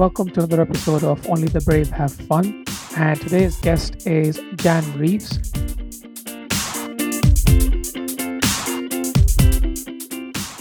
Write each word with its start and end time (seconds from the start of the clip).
Welcome 0.00 0.30
to 0.30 0.44
another 0.44 0.62
episode 0.62 1.04
of 1.04 1.28
Only 1.28 1.48
the 1.48 1.60
Brave 1.60 1.90
Have 1.90 2.14
Fun. 2.14 2.64
And 2.96 3.20
today's 3.20 3.56
guest 3.60 4.06
is 4.06 4.40
Jan 4.56 4.82
Reeves. 4.98 5.36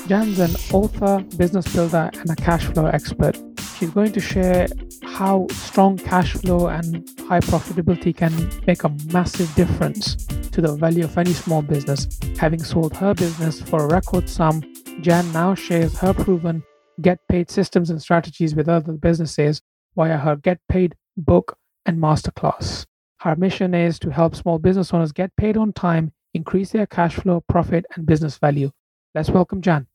Jan's 0.10 0.40
an 0.40 0.52
author, 0.74 1.24
business 1.38 1.74
builder, 1.74 2.12
and 2.16 2.30
a 2.30 2.36
cash 2.36 2.66
flow 2.66 2.88
expert. 2.88 3.38
She's 3.78 3.92
going 3.92 4.12
to 4.12 4.20
share 4.20 4.68
how 5.06 5.48
strong 5.52 5.98
cash 5.98 6.34
flow 6.34 6.68
and 6.68 7.10
high 7.22 7.40
profitability 7.40 8.14
can 8.14 8.34
make 8.68 8.84
a 8.84 8.94
massive 9.14 9.56
difference 9.56 10.18
to 10.52 10.60
the 10.60 10.76
value 10.76 11.06
of 11.06 11.18
any 11.18 11.32
small 11.32 11.62
business. 11.62 12.10
Having 12.38 12.64
sold 12.66 12.94
her 12.98 13.14
business 13.14 13.62
for 13.62 13.86
a 13.86 13.88
record 13.88 14.28
sum, 14.28 14.62
Jan 15.00 15.32
now 15.32 15.56
shares 15.56 15.98
her 16.00 16.14
proven 16.14 16.62
get 17.02 17.20
paid 17.28 17.50
systems 17.50 17.90
and 17.90 18.02
strategies 18.02 18.56
with 18.56 18.68
other 18.68 18.94
businesses 18.94 19.62
via 19.96 20.18
her 20.18 20.36
Get 20.36 20.60
Paid 20.68 20.96
book 21.18 21.58
and 21.86 21.98
masterclass. 21.98 22.86
Her 23.22 23.36
mission 23.36 23.74
is 23.74 24.00
to 24.00 24.10
help 24.10 24.36
small 24.36 24.60
business 24.60 24.94
owners 24.94 25.12
get 25.12 25.36
paid 25.36 25.58
on 25.58 25.74
time, 25.74 26.12
increase 26.34 26.72
their 26.72 26.86
cash 26.86 27.16
flow, 27.16 27.42
profit, 27.48 27.86
and 27.96 28.06
business 28.06 28.38
value. 28.38 28.72
Let's 29.16 29.30
welcome 29.30 29.62
Jan. 29.62 29.88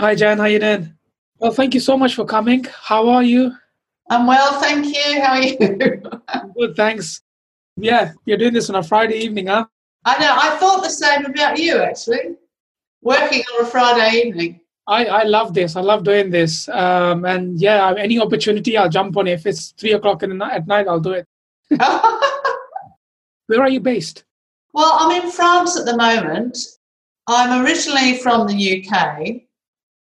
Hi, 0.00 0.14
Jan. 0.14 0.38
How 0.38 0.44
you 0.44 0.60
doing? 0.60 0.94
Well, 1.38 1.52
thank 1.52 1.74
you 1.74 1.80
so 1.80 1.96
much 1.96 2.14
for 2.14 2.24
coming. 2.24 2.64
How 2.82 3.08
are 3.08 3.22
you? 3.22 3.52
I'm 4.10 4.26
well, 4.26 4.60
thank 4.60 4.86
you. 4.86 5.20
How 5.20 5.32
are 5.32 5.42
you? 5.42 5.58
Good, 6.56 6.76
thanks. 6.76 7.20
Yeah, 7.76 8.12
you're 8.24 8.38
doing 8.38 8.54
this 8.54 8.70
on 8.70 8.76
a 8.76 8.82
Friday 8.82 9.16
evening, 9.18 9.48
huh? 9.48 9.66
I 10.08 10.18
know. 10.18 10.34
I 10.34 10.56
thought 10.56 10.82
the 10.82 10.88
same 10.88 11.26
about 11.26 11.58
you, 11.58 11.82
actually. 11.82 12.36
Working 13.02 13.42
on 13.42 13.66
a 13.66 13.68
Friday 13.68 14.22
evening. 14.24 14.60
I, 14.86 15.04
I 15.04 15.22
love 15.24 15.52
this. 15.52 15.76
I 15.76 15.82
love 15.82 16.02
doing 16.02 16.30
this. 16.30 16.66
Um, 16.70 17.26
and 17.26 17.60
yeah, 17.60 17.92
any 17.98 18.18
opportunity, 18.18 18.78
I'll 18.78 18.88
jump 18.88 19.18
on. 19.18 19.26
If 19.26 19.44
it's 19.44 19.72
three 19.72 19.92
o'clock 19.92 20.22
in 20.22 20.30
the 20.30 20.36
night, 20.36 20.54
at 20.54 20.66
night, 20.66 20.88
I'll 20.88 20.98
do 20.98 21.12
it. 21.12 21.26
Where 23.48 23.60
are 23.60 23.68
you 23.68 23.80
based? 23.80 24.24
Well, 24.72 24.92
I'm 24.98 25.22
in 25.22 25.30
France 25.30 25.78
at 25.78 25.84
the 25.84 25.96
moment. 25.96 26.56
I'm 27.26 27.62
originally 27.62 28.16
from 28.16 28.46
the 28.46 28.58
UK. 28.88 29.42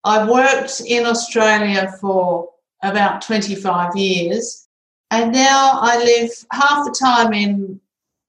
I've 0.04 0.30
worked 0.30 0.84
in 0.86 1.08
Australia 1.08 1.92
for 2.00 2.50
about 2.84 3.24
25 3.24 3.96
years, 3.96 4.68
and 5.10 5.32
now 5.32 5.80
I 5.82 5.98
live 5.98 6.30
half 6.52 6.86
the 6.86 6.92
time 6.92 7.34
in 7.34 7.82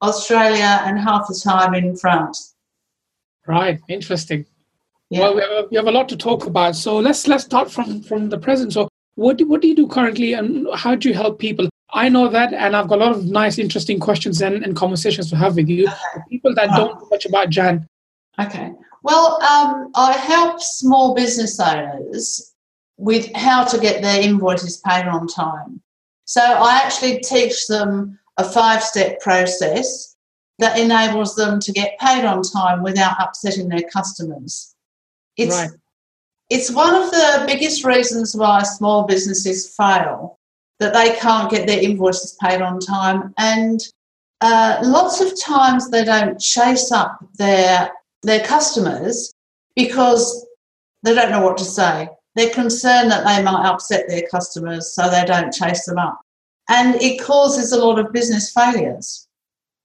Australia 0.02 0.82
and 0.84 0.98
half 0.98 1.28
the 1.28 1.40
time 1.42 1.74
in 1.74 1.96
France. 1.96 2.54
Right, 3.46 3.80
interesting. 3.88 4.44
Yeah. 5.10 5.20
Well, 5.20 5.34
we 5.36 5.40
have, 5.40 5.50
a, 5.50 5.68
we 5.70 5.76
have, 5.76 5.86
a, 5.86 5.92
lot 5.92 6.08
to 6.08 6.16
talk 6.16 6.46
about. 6.46 6.74
So 6.74 6.96
let's 6.98 7.28
let's 7.28 7.44
start 7.44 7.70
from 7.70 8.02
from 8.02 8.28
the 8.28 8.38
present. 8.38 8.72
So 8.72 8.88
what 9.14 9.38
do, 9.38 9.46
what 9.46 9.62
do 9.62 9.68
you 9.68 9.76
do 9.76 9.86
currently, 9.86 10.32
and 10.32 10.66
how 10.74 10.96
do 10.96 11.08
you 11.08 11.14
help 11.14 11.38
people? 11.38 11.68
I 11.92 12.08
know 12.08 12.28
that, 12.28 12.52
and 12.52 12.74
I've 12.74 12.88
got 12.88 12.98
a 12.98 13.04
lot 13.04 13.16
of 13.16 13.26
nice, 13.26 13.58
interesting 13.58 14.00
questions 14.00 14.42
and, 14.42 14.64
and 14.64 14.74
conversations 14.74 15.30
to 15.30 15.36
have 15.36 15.54
with 15.54 15.68
you. 15.68 15.86
Okay. 15.86 16.24
People 16.28 16.54
that 16.56 16.68
right. 16.68 16.76
don't 16.76 17.00
know 17.00 17.08
much 17.08 17.24
about 17.24 17.50
Jan. 17.50 17.86
Okay. 18.38 18.72
Well, 19.02 19.40
um, 19.42 19.92
I 19.94 20.12
help 20.12 20.60
small 20.60 21.14
business 21.14 21.60
owners 21.60 22.52
with 22.96 23.32
how 23.34 23.64
to 23.64 23.78
get 23.78 24.02
their 24.02 24.20
invoices 24.20 24.78
paid 24.78 25.06
on 25.06 25.28
time. 25.28 25.80
So 26.24 26.40
I 26.42 26.80
actually 26.84 27.20
teach 27.20 27.68
them 27.68 28.18
a 28.38 28.44
five 28.44 28.82
step 28.82 29.20
process 29.20 30.16
that 30.58 30.78
enables 30.78 31.34
them 31.34 31.60
to 31.60 31.72
get 31.72 31.98
paid 31.98 32.24
on 32.24 32.42
time 32.42 32.82
without 32.82 33.16
upsetting 33.20 33.68
their 33.68 33.88
customers. 33.92 34.74
It's, 35.36 35.54
right. 35.54 35.70
it's 36.48 36.70
one 36.70 36.94
of 36.94 37.10
the 37.10 37.44
biggest 37.46 37.84
reasons 37.84 38.34
why 38.34 38.62
small 38.62 39.04
businesses 39.04 39.74
fail 39.76 40.38
that 40.78 40.94
they 40.94 41.14
can't 41.16 41.50
get 41.50 41.66
their 41.66 41.82
invoices 41.82 42.36
paid 42.40 42.62
on 42.62 42.80
time. 42.80 43.34
And 43.38 43.80
uh, 44.40 44.78
lots 44.82 45.20
of 45.20 45.38
times 45.38 45.90
they 45.90 46.04
don't 46.04 46.40
chase 46.40 46.90
up 46.90 47.18
their, 47.34 47.90
their 48.22 48.44
customers 48.44 49.34
because 49.74 50.46
they 51.02 51.14
don't 51.14 51.30
know 51.30 51.42
what 51.42 51.58
to 51.58 51.64
say. 51.64 52.08
They're 52.34 52.50
concerned 52.50 53.10
that 53.10 53.24
they 53.24 53.42
might 53.42 53.66
upset 53.66 54.08
their 54.08 54.26
customers, 54.30 54.92
so 54.92 55.08
they 55.08 55.24
don't 55.24 55.52
chase 55.52 55.86
them 55.86 55.98
up 55.98 56.20
and 56.68 57.00
it 57.00 57.20
causes 57.20 57.72
a 57.72 57.84
lot 57.84 57.98
of 57.98 58.12
business 58.12 58.52
failures. 58.52 59.26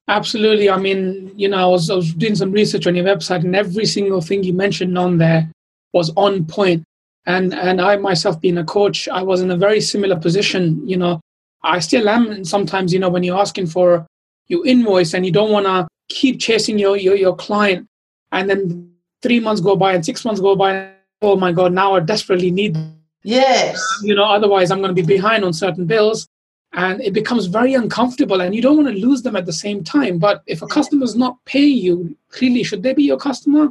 Absolutely. 0.07 0.69
I 0.69 0.77
mean, 0.77 1.31
you 1.35 1.47
know, 1.47 1.57
I 1.57 1.65
was, 1.65 1.89
I 1.89 1.95
was 1.95 2.13
doing 2.13 2.35
some 2.35 2.51
research 2.51 2.87
on 2.87 2.95
your 2.95 3.05
website, 3.05 3.43
and 3.43 3.55
every 3.55 3.85
single 3.85 4.21
thing 4.21 4.43
you 4.43 4.53
mentioned 4.53 4.97
on 4.97 5.17
there 5.17 5.49
was 5.93 6.11
on 6.15 6.45
point. 6.45 6.83
And 7.27 7.53
and 7.53 7.79
I 7.79 7.97
myself, 7.97 8.41
being 8.41 8.57
a 8.57 8.63
coach, 8.63 9.07
I 9.07 9.21
was 9.21 9.41
in 9.41 9.51
a 9.51 9.55
very 9.55 9.79
similar 9.79 10.17
position. 10.19 10.87
You 10.87 10.97
know, 10.97 11.21
I 11.63 11.79
still 11.79 12.09
am. 12.09 12.43
sometimes, 12.43 12.91
you 12.91 12.99
know, 12.99 13.09
when 13.09 13.23
you're 13.23 13.37
asking 13.37 13.67
for 13.67 14.07
your 14.47 14.65
invoice 14.65 15.13
and 15.13 15.25
you 15.25 15.31
don't 15.31 15.51
want 15.51 15.67
to 15.67 15.87
keep 16.09 16.39
chasing 16.39 16.79
your, 16.79 16.97
your 16.97 17.15
your 17.15 17.35
client, 17.35 17.87
and 18.31 18.49
then 18.49 18.91
three 19.21 19.39
months 19.39 19.61
go 19.61 19.75
by 19.75 19.93
and 19.93 20.03
six 20.03 20.25
months 20.25 20.41
go 20.41 20.55
by. 20.55 20.89
Oh 21.21 21.35
my 21.35 21.51
God! 21.51 21.73
Now 21.73 21.93
I 21.93 21.99
desperately 21.99 22.49
need. 22.49 22.75
Yes. 23.23 23.79
You 24.01 24.15
know, 24.15 24.25
otherwise 24.25 24.71
I'm 24.71 24.81
going 24.81 24.95
to 24.95 24.99
be 24.99 25.05
behind 25.05 25.45
on 25.45 25.53
certain 25.53 25.85
bills 25.85 26.27
and 26.73 27.01
it 27.01 27.13
becomes 27.13 27.47
very 27.47 27.73
uncomfortable 27.73 28.41
and 28.41 28.55
you 28.55 28.61
don't 28.61 28.77
want 28.77 28.87
to 28.87 29.05
lose 29.05 29.21
them 29.21 29.35
at 29.35 29.45
the 29.45 29.53
same 29.53 29.83
time. 29.83 30.17
But 30.17 30.41
if 30.47 30.61
a 30.61 30.67
customer 30.67 31.03
is 31.03 31.15
not 31.15 31.43
paying 31.45 31.77
you 31.77 32.15
clearly 32.29 32.63
should 32.63 32.83
they 32.83 32.93
be 32.93 33.03
your 33.03 33.17
customer? 33.17 33.69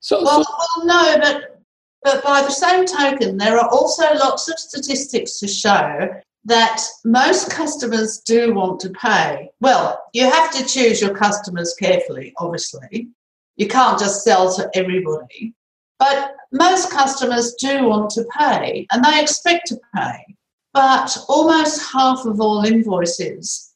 So 0.00 0.22
well, 0.22 0.44
so 0.44 0.54
well 0.76 0.86
no 0.86 1.18
but 1.20 1.62
but 2.02 2.22
by 2.22 2.42
the 2.42 2.50
same 2.50 2.84
token 2.84 3.36
there 3.36 3.58
are 3.58 3.68
also 3.68 4.04
lots 4.14 4.48
of 4.48 4.58
statistics 4.58 5.40
to 5.40 5.48
show 5.48 6.08
that 6.44 6.80
most 7.04 7.50
customers 7.50 8.18
do 8.24 8.54
want 8.54 8.78
to 8.80 8.90
pay. 8.90 9.50
Well 9.60 10.00
you 10.12 10.30
have 10.30 10.50
to 10.52 10.64
choose 10.64 11.00
your 11.00 11.14
customers 11.14 11.74
carefully 11.74 12.32
obviously. 12.38 13.08
You 13.56 13.66
can't 13.66 13.98
just 13.98 14.22
sell 14.22 14.54
to 14.56 14.70
everybody. 14.74 15.54
But 15.98 16.36
most 16.52 16.90
customers 16.90 17.54
do 17.54 17.88
want 17.88 18.10
to 18.10 18.24
pay 18.38 18.86
and 18.92 19.02
they 19.02 19.20
expect 19.20 19.66
to 19.68 19.80
pay 19.94 20.35
but 20.76 21.16
almost 21.26 21.90
half 21.90 22.26
of 22.26 22.38
all 22.38 22.62
invoices 22.62 23.72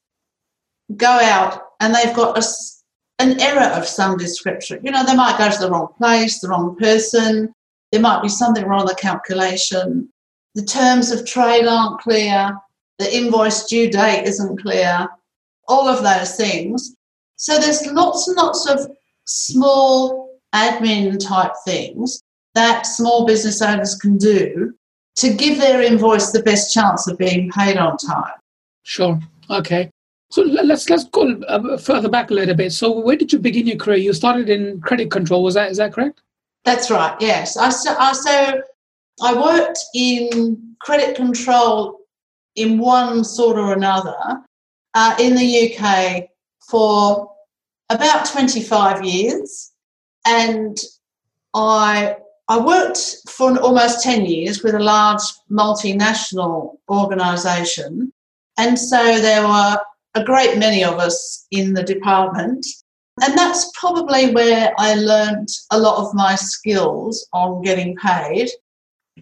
go 0.99 1.09
out 1.09 1.63
and 1.81 1.95
they've 1.95 2.15
got 2.15 2.37
a, 2.37 2.47
an 3.21 3.41
error 3.41 3.73
of 3.73 3.87
some 3.87 4.19
description. 4.19 4.81
You 4.85 4.91
know, 4.91 5.03
they 5.07 5.17
might 5.17 5.39
go 5.39 5.51
to 5.51 5.59
the 5.59 5.71
wrong 5.71 5.89
place, 5.97 6.41
the 6.41 6.49
wrong 6.49 6.77
person, 6.77 7.55
there 7.91 8.03
might 8.03 8.21
be 8.21 8.29
something 8.29 8.67
wrong 8.67 8.85
with 8.85 8.97
the 8.97 9.01
calculation, 9.01 10.13
the 10.55 10.63
terms 10.63 11.11
of 11.11 11.25
trade 11.25 11.65
aren't 11.67 12.03
clear, 12.03 12.51
the 12.99 13.17
invoice 13.17 13.67
due 13.67 13.91
date 13.91 14.25
isn't 14.27 14.61
clear, 14.61 15.09
all 15.69 15.89
of 15.89 16.03
those 16.03 16.37
things. 16.37 16.95
So 17.37 17.59
there's 17.59 17.87
lots 17.87 18.29
and 18.29 18.37
lots 18.37 18.69
of 18.69 18.91
small 19.25 20.39
admin 20.55 21.19
type 21.19 21.53
things 21.65 22.23
that 22.55 22.83
small 22.83 23.25
business 23.25 23.63
owners 23.63 23.95
can 23.95 24.19
do 24.19 24.75
to 25.17 25.33
give 25.35 25.59
their 25.59 25.83
invoice 25.83 26.31
the 26.31 26.43
best 26.43 26.73
chance 26.73 27.07
of 27.09 27.19
being 27.19 27.51
paid 27.51 27.77
on 27.77 27.97
time. 27.97 28.33
Sure. 28.83 29.19
Okay. 29.51 29.91
So 30.31 30.43
let's 30.43 30.89
let's 30.89 31.05
go 31.05 31.41
uh, 31.49 31.77
further 31.77 32.09
back 32.09 32.31
a 32.31 32.35
little 32.35 32.55
bit. 32.55 32.73
So 32.73 33.01
where 33.01 33.17
did 33.17 33.33
you 33.33 33.41
begin 33.41 33.67
your 33.67 33.77
career? 33.77 33.99
You 33.99 34.13
started 34.13 34.49
in 34.49 34.81
credit 34.81 35.11
control. 35.11 35.43
Was 35.43 35.55
that 35.55 35.71
is 35.71 35.79
that 35.79 35.93
correct? 35.93 36.23
That's 36.65 36.91
right. 36.91 37.17
Yes. 37.21 37.57
I 37.57 37.71
so, 37.71 37.97
I, 37.99 38.13
so 38.13 38.63
I 39.23 39.35
worked 39.35 39.79
in 39.95 40.77
credit 40.81 41.17
control 41.17 42.01
in 42.55 42.79
one 42.79 43.25
sort 43.25 43.59
or 43.59 43.73
another 43.73 44.17
uh, 44.95 45.17
in 45.19 45.35
the 45.35 45.75
UK 45.75 46.29
for 46.69 47.31
about 47.91 48.25
25 48.25 49.05
years, 49.05 49.73
and 50.27 50.79
I 51.55 52.17
I 52.51 52.59
worked 52.59 53.29
for 53.29 53.57
almost 53.61 54.03
10 54.03 54.27
years 54.27 54.65
with 54.65 54.75
a 54.75 54.81
large 54.81 55.23
multinational 55.49 56.79
organisation. 56.89 58.13
And 58.59 58.77
so 58.77 59.21
there 59.21 59.47
were 59.47 59.79
a 60.17 60.25
great 60.25 60.59
many 60.59 60.83
of 60.83 60.95
us 60.95 61.47
in 61.53 61.75
the 61.75 61.85
department. 61.85 62.67
And 63.23 63.39
that's 63.39 63.71
probably 63.79 64.35
where 64.35 64.75
I 64.79 64.95
learned 64.95 65.49
a 65.71 65.79
lot 65.79 66.05
of 66.05 66.13
my 66.13 66.35
skills 66.35 67.25
on 67.33 67.63
getting 67.63 67.95
paid. 67.95 68.51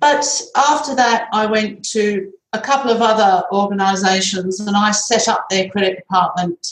But 0.01 0.25
after 0.57 0.95
that, 0.95 1.29
I 1.31 1.45
went 1.45 1.85
to 1.91 2.33
a 2.55 2.61
couple 2.61 2.91
of 2.91 3.03
other 3.03 3.45
organisations 3.53 4.59
and 4.61 4.75
I 4.75 4.91
set 4.91 5.29
up 5.29 5.51
their 5.51 5.69
credit 5.69 5.97
department, 5.97 6.67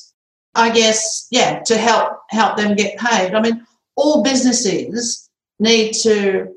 I 0.54 0.70
guess, 0.70 1.26
yeah, 1.30 1.60
to 1.66 1.76
help 1.76 2.20
help 2.30 2.56
them 2.56 2.76
get 2.76 2.96
paid. 2.96 3.34
I 3.34 3.42
mean, 3.42 3.66
all 3.94 4.22
businesses 4.22 5.25
need 5.58 5.92
to, 6.02 6.54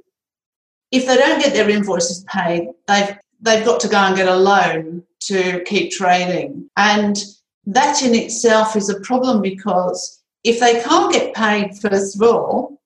if 0.92 1.08
they 1.08 1.16
don't 1.16 1.42
get 1.42 1.54
their 1.54 1.70
invoices 1.70 2.24
paid, 2.26 2.70
they've 2.88 3.18
they've 3.42 3.66
got 3.66 3.80
to 3.82 3.88
go 3.88 3.98
and 3.98 4.16
get 4.16 4.28
a 4.28 4.36
loan 4.36 5.04
to 5.22 5.64
keep 5.64 5.92
trading. 5.92 6.70
And 6.78 7.18
that 7.66 8.02
in 8.04 8.16
itself 8.16 8.76
is 8.76 8.90
a 8.90 9.00
problem 9.02 9.42
because 9.42 10.22
if 10.44 10.60
they 10.60 10.82
can't 10.82 11.14
get 11.14 11.36
paid, 11.36 11.78
first 11.78 12.16
of 12.16 12.22
all, 12.22 12.80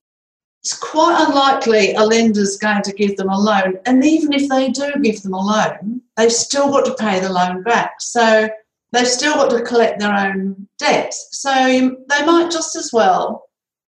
it's 0.61 0.77
quite 0.77 1.25
unlikely 1.27 1.93
a 1.93 2.03
lender's 2.05 2.57
going 2.57 2.83
to 2.83 2.93
give 2.93 3.17
them 3.17 3.29
a 3.29 3.37
loan. 3.37 3.79
And 3.85 4.03
even 4.05 4.31
if 4.31 4.47
they 4.47 4.69
do 4.69 4.93
give 5.01 5.21
them 5.21 5.33
a 5.33 5.41
loan, 5.41 6.01
they've 6.15 6.31
still 6.31 6.71
got 6.71 6.85
to 6.85 6.95
pay 6.95 7.19
the 7.19 7.31
loan 7.31 7.63
back. 7.63 7.95
So 7.99 8.49
they've 8.91 9.07
still 9.07 9.33
got 9.33 9.49
to 9.49 9.61
collect 9.61 9.99
their 9.99 10.13
own 10.13 10.67
debts. 10.77 11.29
So 11.31 11.53
they 11.53 12.25
might 12.25 12.49
just 12.49 12.75
as 12.77 12.91
well 12.93 13.43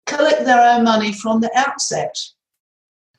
collect 0.05 0.45
their 0.45 0.61
own 0.61 0.83
money 0.83 1.11
from 1.13 1.41
the 1.41 1.51
outset. 1.55 2.17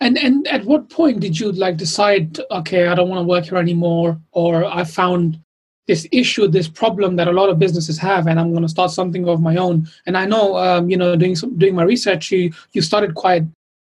And 0.00 0.18
and 0.18 0.46
at 0.48 0.64
what 0.64 0.90
point 0.90 1.20
did 1.20 1.38
you 1.40 1.52
like 1.52 1.76
decide, 1.76 2.38
okay, 2.50 2.86
I 2.86 2.94
don't 2.94 3.08
want 3.08 3.20
to 3.20 3.28
work 3.28 3.46
here 3.46 3.56
anymore, 3.56 4.20
or 4.32 4.64
I 4.64 4.84
found 4.84 5.40
this 5.86 6.06
issue, 6.12 6.48
this 6.48 6.68
problem 6.68 7.16
that 7.16 7.28
a 7.28 7.32
lot 7.32 7.48
of 7.48 7.58
businesses 7.58 7.96
have, 7.98 8.26
and 8.26 8.38
I'm 8.38 8.50
going 8.50 8.62
to 8.62 8.68
start 8.68 8.90
something 8.90 9.28
of 9.28 9.40
my 9.40 9.56
own. 9.56 9.88
And 10.06 10.16
I 10.16 10.26
know, 10.26 10.56
um, 10.56 10.90
you 10.90 10.96
know, 10.96 11.16
doing 11.16 11.36
some, 11.36 11.56
doing 11.56 11.74
my 11.74 11.84
research, 11.84 12.30
you 12.30 12.52
you 12.72 12.82
started 12.82 13.14
quite 13.14 13.44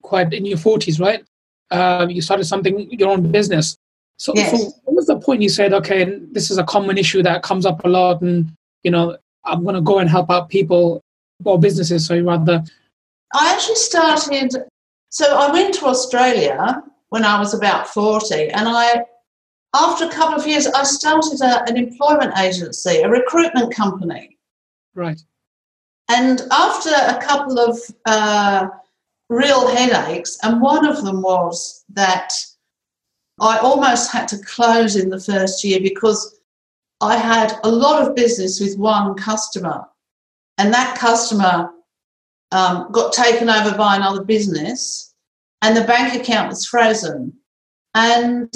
quite 0.02 0.34
in 0.34 0.46
your 0.46 0.58
40s, 0.58 1.00
right? 1.00 1.24
Uh, 1.72 2.08
you 2.10 2.22
started 2.22 2.44
something 2.46 2.92
your 2.92 3.10
own 3.10 3.32
business. 3.32 3.78
So, 4.18 4.34
yes. 4.36 4.52
so 4.52 4.72
what 4.84 4.96
was 4.96 5.08
the 5.08 5.18
point 5.18 5.42
you 5.42 5.50
said, 5.50 5.74
okay, 5.74 6.20
this 6.32 6.52
is 6.52 6.58
a 6.58 6.64
common 6.64 6.98
issue 6.98 7.24
that 7.24 7.44
comes 7.44 7.66
up 7.66 7.84
a 7.86 7.90
lot, 7.90 8.22
and 8.22 8.52
you 8.84 8.92
know, 8.92 9.18
I'm 9.46 9.64
going 9.64 9.76
to 9.76 9.82
go 9.82 10.00
and 10.00 10.10
help 10.10 10.30
out 10.30 10.50
people 10.50 11.02
or 11.46 11.60
businesses. 11.60 12.06
So 12.06 12.20
rather, 12.22 12.64
I 13.34 13.54
actually 13.54 13.76
started. 13.76 14.52
So 15.10 15.38
I 15.38 15.52
went 15.52 15.74
to 15.76 15.86
Australia 15.86 16.84
when 17.10 17.24
I 17.24 17.40
was 17.40 17.54
about 17.54 17.88
40, 17.88 18.50
and 18.50 18.68
I 18.68 19.06
after 19.76 20.06
a 20.06 20.10
couple 20.10 20.40
of 20.40 20.46
years, 20.46 20.68
I 20.68 20.84
started 20.84 21.42
a, 21.42 21.64
an 21.68 21.78
employment 21.78 22.38
agency, 22.38 23.02
a 23.02 23.10
recruitment 23.10 23.74
company. 23.74 24.38
Right. 24.94 25.20
And 26.10 26.42
after 26.52 26.92
a 26.92 27.20
couple 27.20 27.60
of 27.60 27.80
uh, 28.06 28.68
real 29.30 29.68
headaches, 29.68 30.38
and 30.44 30.62
one 30.62 30.86
of 30.86 31.04
them 31.04 31.22
was 31.22 31.84
that 31.90 32.34
I 33.40 33.58
almost 33.58 34.12
had 34.12 34.28
to 34.28 34.38
close 34.44 34.96
in 34.96 35.10
the 35.10 35.20
first 35.20 35.64
year 35.64 35.80
because 35.80 36.40
I 37.02 37.18
had 37.18 37.60
a 37.64 37.70
lot 37.70 38.02
of 38.02 38.16
business 38.16 38.60
with 38.60 38.78
one 38.78 39.16
customer, 39.16 39.86
and 40.60 40.72
that 40.72 40.98
customer 40.98 41.72
um, 42.54 42.92
got 42.92 43.12
taken 43.12 43.50
over 43.50 43.76
by 43.76 43.96
another 43.96 44.24
business, 44.24 45.14
and 45.62 45.76
the 45.76 45.84
bank 45.84 46.14
account 46.14 46.50
was 46.50 46.66
frozen. 46.66 47.34
And 47.96 48.54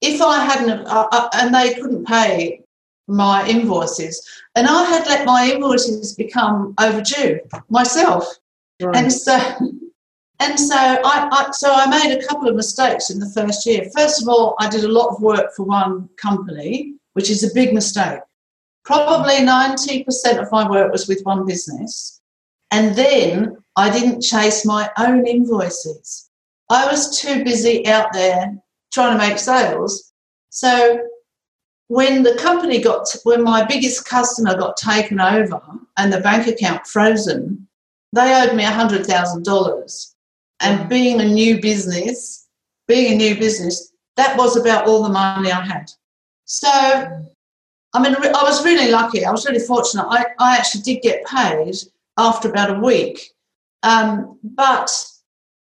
if 0.00 0.20
I 0.20 0.44
hadn't, 0.44 0.86
uh, 0.86 1.08
uh, 1.10 1.28
and 1.34 1.54
they 1.54 1.74
couldn't 1.74 2.06
pay 2.06 2.62
my 3.06 3.48
invoices, 3.48 4.26
and 4.54 4.66
I 4.66 4.84
had 4.84 5.06
let 5.06 5.24
my 5.24 5.50
invoices 5.52 6.14
become 6.14 6.74
overdue 6.78 7.40
myself, 7.68 8.26
right. 8.82 8.96
and 8.96 9.12
so. 9.12 9.38
And 10.40 10.56
so 10.56 10.76
I, 10.76 11.28
I, 11.32 11.50
so 11.50 11.72
I 11.72 11.88
made 11.90 12.16
a 12.16 12.24
couple 12.24 12.48
of 12.48 12.54
mistakes 12.54 13.10
in 13.10 13.18
the 13.18 13.28
first 13.30 13.66
year. 13.66 13.90
First 13.96 14.22
of 14.22 14.28
all, 14.28 14.54
I 14.60 14.68
did 14.68 14.84
a 14.84 14.88
lot 14.88 15.08
of 15.08 15.20
work 15.20 15.52
for 15.56 15.64
one 15.64 16.08
company, 16.16 16.94
which 17.14 17.28
is 17.28 17.42
a 17.42 17.52
big 17.52 17.74
mistake. 17.74 18.20
Probably 18.84 19.38
90% 19.38 20.06
of 20.40 20.52
my 20.52 20.70
work 20.70 20.92
was 20.92 21.08
with 21.08 21.22
one 21.24 21.44
business. 21.44 22.17
And 22.70 22.94
then 22.94 23.56
I 23.76 23.90
didn't 23.90 24.22
chase 24.22 24.64
my 24.64 24.90
own 24.98 25.26
invoices. 25.26 26.28
I 26.70 26.86
was 26.86 27.18
too 27.20 27.44
busy 27.44 27.86
out 27.86 28.12
there 28.12 28.54
trying 28.92 29.18
to 29.18 29.26
make 29.26 29.38
sales. 29.38 30.12
So 30.50 31.00
when 31.88 32.22
the 32.22 32.34
company 32.34 32.80
got, 32.80 33.08
when 33.24 33.42
my 33.42 33.64
biggest 33.64 34.06
customer 34.06 34.56
got 34.56 34.76
taken 34.76 35.20
over 35.20 35.60
and 35.96 36.12
the 36.12 36.20
bank 36.20 36.46
account 36.46 36.86
frozen, 36.86 37.66
they 38.12 38.34
owed 38.42 38.54
me 38.54 38.64
$100,000. 38.64 40.14
And 40.60 40.80
mm. 40.80 40.88
being 40.88 41.20
a 41.20 41.24
new 41.24 41.60
business, 41.60 42.48
being 42.86 43.14
a 43.14 43.16
new 43.16 43.38
business, 43.38 43.92
that 44.16 44.36
was 44.36 44.56
about 44.56 44.86
all 44.86 45.02
the 45.02 45.08
money 45.08 45.50
I 45.50 45.64
had. 45.64 45.90
So, 46.44 46.68
mm. 46.68 47.26
I 47.94 48.02
mean, 48.02 48.14
I 48.16 48.42
was 48.42 48.64
really 48.64 48.90
lucky. 48.90 49.24
I 49.24 49.30
was 49.30 49.46
really 49.46 49.64
fortunate. 49.64 50.06
I, 50.08 50.26
I 50.38 50.56
actually 50.56 50.82
did 50.82 51.00
get 51.00 51.26
paid 51.26 51.74
after 52.18 52.50
about 52.50 52.76
a 52.76 52.80
week. 52.80 53.30
Um, 53.82 54.38
but 54.42 54.90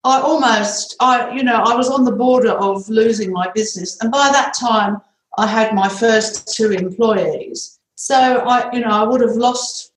I 0.03 0.21
almost, 0.21 0.97
I, 1.01 1.31
you 1.33 1.43
know, 1.43 1.57
I 1.57 1.77
was 1.77 1.91
on 1.91 2.05
the 2.05 2.13
border 2.13 2.53
of 2.53 2.89
losing 2.89 3.31
my 3.31 3.51
business. 3.55 4.01
And 4.01 4.11
by 4.11 4.31
that 4.33 4.55
time, 4.55 4.97
I 5.39 5.47
had 5.47 5.75
my 5.75 5.89
first 5.89 6.55
two 6.57 6.73
employees. 6.73 7.79
So 7.97 8.17
I, 8.17 8.73
you 8.73 8.81
know, 8.81 8.89
I 8.89 9.05
would 9.05 9.21
have 9.21 9.37
lost 9.37 9.93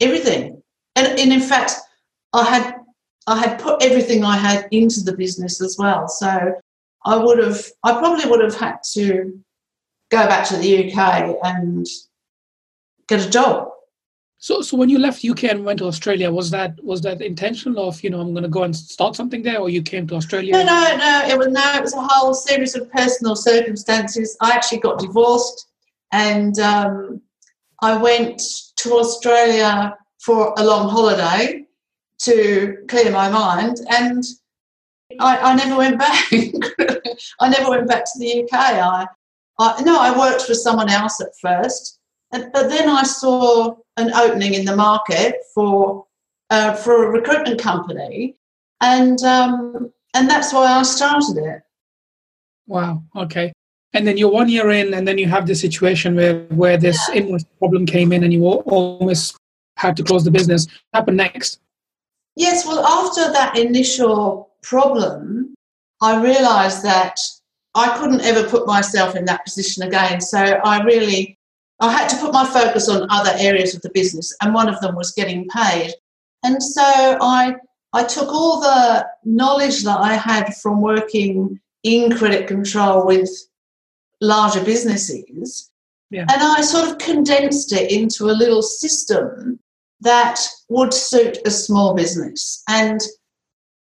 everything. 0.00 0.62
And, 0.94 1.18
and 1.18 1.32
in 1.32 1.40
fact, 1.40 1.72
I 2.32 2.44
had, 2.44 2.76
I 3.26 3.38
had 3.38 3.58
put 3.58 3.82
everything 3.82 4.24
I 4.24 4.36
had 4.36 4.68
into 4.70 5.00
the 5.00 5.16
business 5.16 5.60
as 5.60 5.76
well. 5.76 6.06
So 6.06 6.54
I 7.04 7.16
would 7.16 7.38
have, 7.38 7.60
I 7.82 7.98
probably 7.98 8.30
would 8.30 8.40
have 8.40 8.54
had 8.54 8.78
to 8.92 9.38
go 10.10 10.26
back 10.26 10.46
to 10.48 10.56
the 10.56 10.90
UK 10.90 11.36
and 11.42 11.86
get 13.08 13.26
a 13.26 13.28
job 13.28 13.70
so, 14.40 14.62
so 14.62 14.76
when 14.76 14.88
you 14.88 15.00
left 15.00 15.24
UK 15.24 15.44
and 15.44 15.64
went 15.64 15.80
to 15.80 15.86
Australia, 15.86 16.30
was 16.30 16.50
that 16.50 16.82
was 16.84 17.00
that 17.02 17.20
intentional 17.20 17.88
of 17.88 18.02
you 18.04 18.10
know 18.10 18.20
I'm 18.20 18.32
going 18.32 18.44
to 18.44 18.48
go 18.48 18.62
and 18.62 18.74
start 18.74 19.16
something 19.16 19.42
there, 19.42 19.58
or 19.58 19.68
you 19.68 19.82
came 19.82 20.06
to 20.06 20.14
Australia? 20.14 20.52
No, 20.52 20.62
no, 20.62 20.96
no. 20.96 21.22
It 21.26 21.36
was 21.36 21.48
no. 21.48 21.74
It 21.74 21.82
was 21.82 21.94
a 21.94 22.00
whole 22.00 22.32
series 22.34 22.76
of 22.76 22.90
personal 22.92 23.34
circumstances. 23.34 24.36
I 24.40 24.52
actually 24.52 24.78
got 24.78 25.00
divorced, 25.00 25.66
and 26.12 26.56
um, 26.60 27.20
I 27.82 27.96
went 27.96 28.40
to 28.76 28.92
Australia 28.92 29.96
for 30.20 30.54
a 30.56 30.64
long 30.64 30.88
holiday 30.88 31.64
to 32.20 32.76
clear 32.86 33.10
my 33.10 33.28
mind, 33.28 33.78
and 33.90 34.22
I, 35.18 35.36
I 35.38 35.54
never 35.56 35.76
went 35.76 35.98
back. 35.98 36.26
I 37.40 37.48
never 37.48 37.70
went 37.70 37.88
back 37.88 38.04
to 38.04 38.18
the 38.20 38.44
UK. 38.44 38.52
I, 38.52 39.06
I 39.58 39.82
no, 39.82 40.00
I 40.00 40.16
worked 40.16 40.42
for 40.42 40.54
someone 40.54 40.90
else 40.90 41.20
at 41.20 41.36
first 41.42 41.98
but 42.30 42.52
then 42.52 42.88
I 42.88 43.02
saw 43.02 43.76
an 43.98 44.12
opening 44.14 44.54
in 44.54 44.64
the 44.64 44.76
market 44.76 45.36
for 45.54 46.06
uh, 46.50 46.74
for 46.74 47.04
a 47.04 47.10
recruitment 47.10 47.60
company, 47.60 48.36
and 48.80 49.22
um, 49.22 49.92
and 50.14 50.30
that's 50.30 50.52
why 50.52 50.66
I 50.66 50.82
started 50.82 51.36
it. 51.36 51.62
Wow. 52.66 53.02
Okay. 53.16 53.52
And 53.94 54.06
then 54.06 54.16
you're 54.18 54.30
one 54.30 54.48
year 54.48 54.70
in, 54.70 54.92
and 54.94 55.08
then 55.08 55.18
you 55.18 55.26
have 55.28 55.46
this 55.46 55.60
situation 55.60 56.14
where 56.14 56.40
where 56.48 56.76
this 56.76 56.98
yeah. 57.08 57.16
invoice 57.16 57.44
problem 57.58 57.86
came 57.86 58.12
in, 58.12 58.24
and 58.24 58.32
you 58.32 58.44
almost 58.44 59.36
had 59.76 59.96
to 59.96 60.02
close 60.02 60.24
the 60.24 60.30
business. 60.30 60.66
What 60.66 61.00
happened 61.00 61.16
next? 61.16 61.60
Yes. 62.36 62.66
Well, 62.66 62.84
after 62.84 63.32
that 63.32 63.58
initial 63.58 64.50
problem, 64.62 65.54
I 66.02 66.22
realised 66.22 66.82
that 66.84 67.18
I 67.74 67.96
couldn't 67.98 68.20
ever 68.22 68.48
put 68.48 68.66
myself 68.66 69.16
in 69.16 69.24
that 69.26 69.44
position 69.44 69.82
again. 69.84 70.20
So 70.20 70.38
I 70.38 70.82
really 70.82 71.37
I 71.80 71.92
had 71.92 72.08
to 72.08 72.16
put 72.16 72.32
my 72.32 72.44
focus 72.44 72.88
on 72.88 73.06
other 73.10 73.32
areas 73.38 73.74
of 73.74 73.82
the 73.82 73.90
business, 73.90 74.34
and 74.42 74.52
one 74.52 74.68
of 74.68 74.80
them 74.80 74.96
was 74.96 75.12
getting 75.12 75.48
paid. 75.48 75.92
And 76.44 76.62
so 76.62 76.82
I 76.84 77.56
I 77.92 78.04
took 78.04 78.28
all 78.28 78.60
the 78.60 79.06
knowledge 79.24 79.84
that 79.84 79.98
I 79.98 80.14
had 80.14 80.54
from 80.56 80.82
working 80.82 81.60
in 81.84 82.16
credit 82.16 82.46
control 82.46 83.06
with 83.06 83.30
larger 84.20 84.62
businesses, 84.62 85.70
yeah. 86.10 86.22
and 86.22 86.42
I 86.42 86.60
sort 86.60 86.88
of 86.88 86.98
condensed 86.98 87.72
it 87.72 87.90
into 87.90 88.26
a 88.26 88.38
little 88.42 88.62
system 88.62 89.60
that 90.00 90.40
would 90.68 90.92
suit 90.92 91.38
a 91.46 91.50
small 91.50 91.94
business. 91.94 92.62
And 92.68 93.00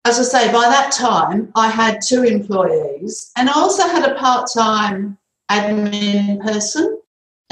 as 0.07 0.19
I 0.19 0.23
say, 0.23 0.53
by 0.53 0.69
that 0.69 0.93
time, 0.93 1.50
I 1.55 1.69
had 1.69 2.00
two 2.03 2.25
employees, 2.25 3.31
and 3.37 3.49
I 3.49 3.55
also 3.55 3.87
had 3.87 4.11
a 4.11 4.14
part 4.17 4.49
time 4.55 5.19
admin 5.50 6.43
person. 6.45 7.00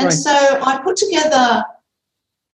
And 0.02 0.11
right. 0.11 0.18
so 0.18 0.61
I 0.62 0.80
put 0.82 0.97
together 0.97 1.64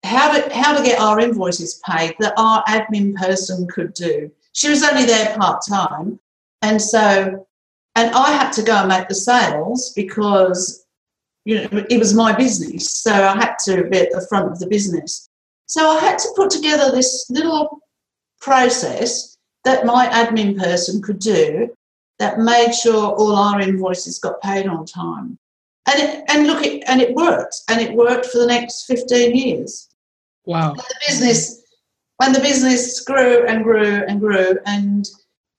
how 0.03 0.33
to 0.33 0.53
how 0.53 0.77
to 0.77 0.83
get 0.83 0.99
our 0.99 1.19
invoices 1.19 1.81
paid 1.85 2.15
that 2.19 2.33
our 2.37 2.61
admin 2.65 3.15
person 3.15 3.67
could 3.67 3.93
do. 3.93 4.29
She 4.51 4.69
was 4.69 4.83
only 4.83 5.05
there 5.05 5.33
part 5.37 5.63
time, 5.65 6.19
and 6.61 6.81
so 6.81 7.47
and 7.95 8.13
I 8.13 8.31
had 8.31 8.51
to 8.53 8.63
go 8.63 8.75
and 8.75 8.89
make 8.89 9.07
the 9.07 9.15
sales 9.15 9.93
because 9.95 10.85
you 11.45 11.61
know 11.61 11.85
it 11.89 11.99
was 11.99 12.13
my 12.13 12.35
business, 12.35 12.91
so 12.91 13.13
I 13.13 13.35
had 13.35 13.55
to 13.65 13.85
be 13.85 13.99
at 13.99 14.11
the 14.11 14.25
front 14.27 14.51
of 14.51 14.59
the 14.59 14.67
business. 14.67 15.29
So 15.67 15.89
I 15.89 15.99
had 15.99 16.19
to 16.19 16.29
put 16.35 16.49
together 16.49 16.91
this 16.91 17.25
little 17.29 17.79
process 18.41 19.37
that 19.63 19.85
my 19.85 20.07
admin 20.07 20.57
person 20.57 21.01
could 21.01 21.19
do 21.19 21.73
that 22.19 22.39
made 22.39 22.73
sure 22.73 23.13
all 23.13 23.35
our 23.35 23.61
invoices 23.61 24.19
got 24.19 24.41
paid 24.41 24.67
on 24.67 24.85
time 24.85 25.37
and 25.87 25.99
it, 25.99 26.23
and 26.29 26.47
look, 26.47 26.63
it, 26.63 26.83
and 26.87 27.01
it 27.01 27.15
worked, 27.15 27.61
and 27.69 27.81
it 27.81 27.93
worked 27.93 28.25
for 28.25 28.39
the 28.39 28.45
next 28.45 28.85
fifteen 28.85 29.35
years. 29.35 29.87
Wow! 30.45 30.73
the 30.73 30.95
business, 31.07 31.61
when 32.17 32.33
the 32.33 32.39
business 32.39 32.99
grew 33.01 33.45
and 33.45 33.63
grew 33.63 34.03
and 34.07 34.19
grew, 34.19 34.57
and 34.65 35.07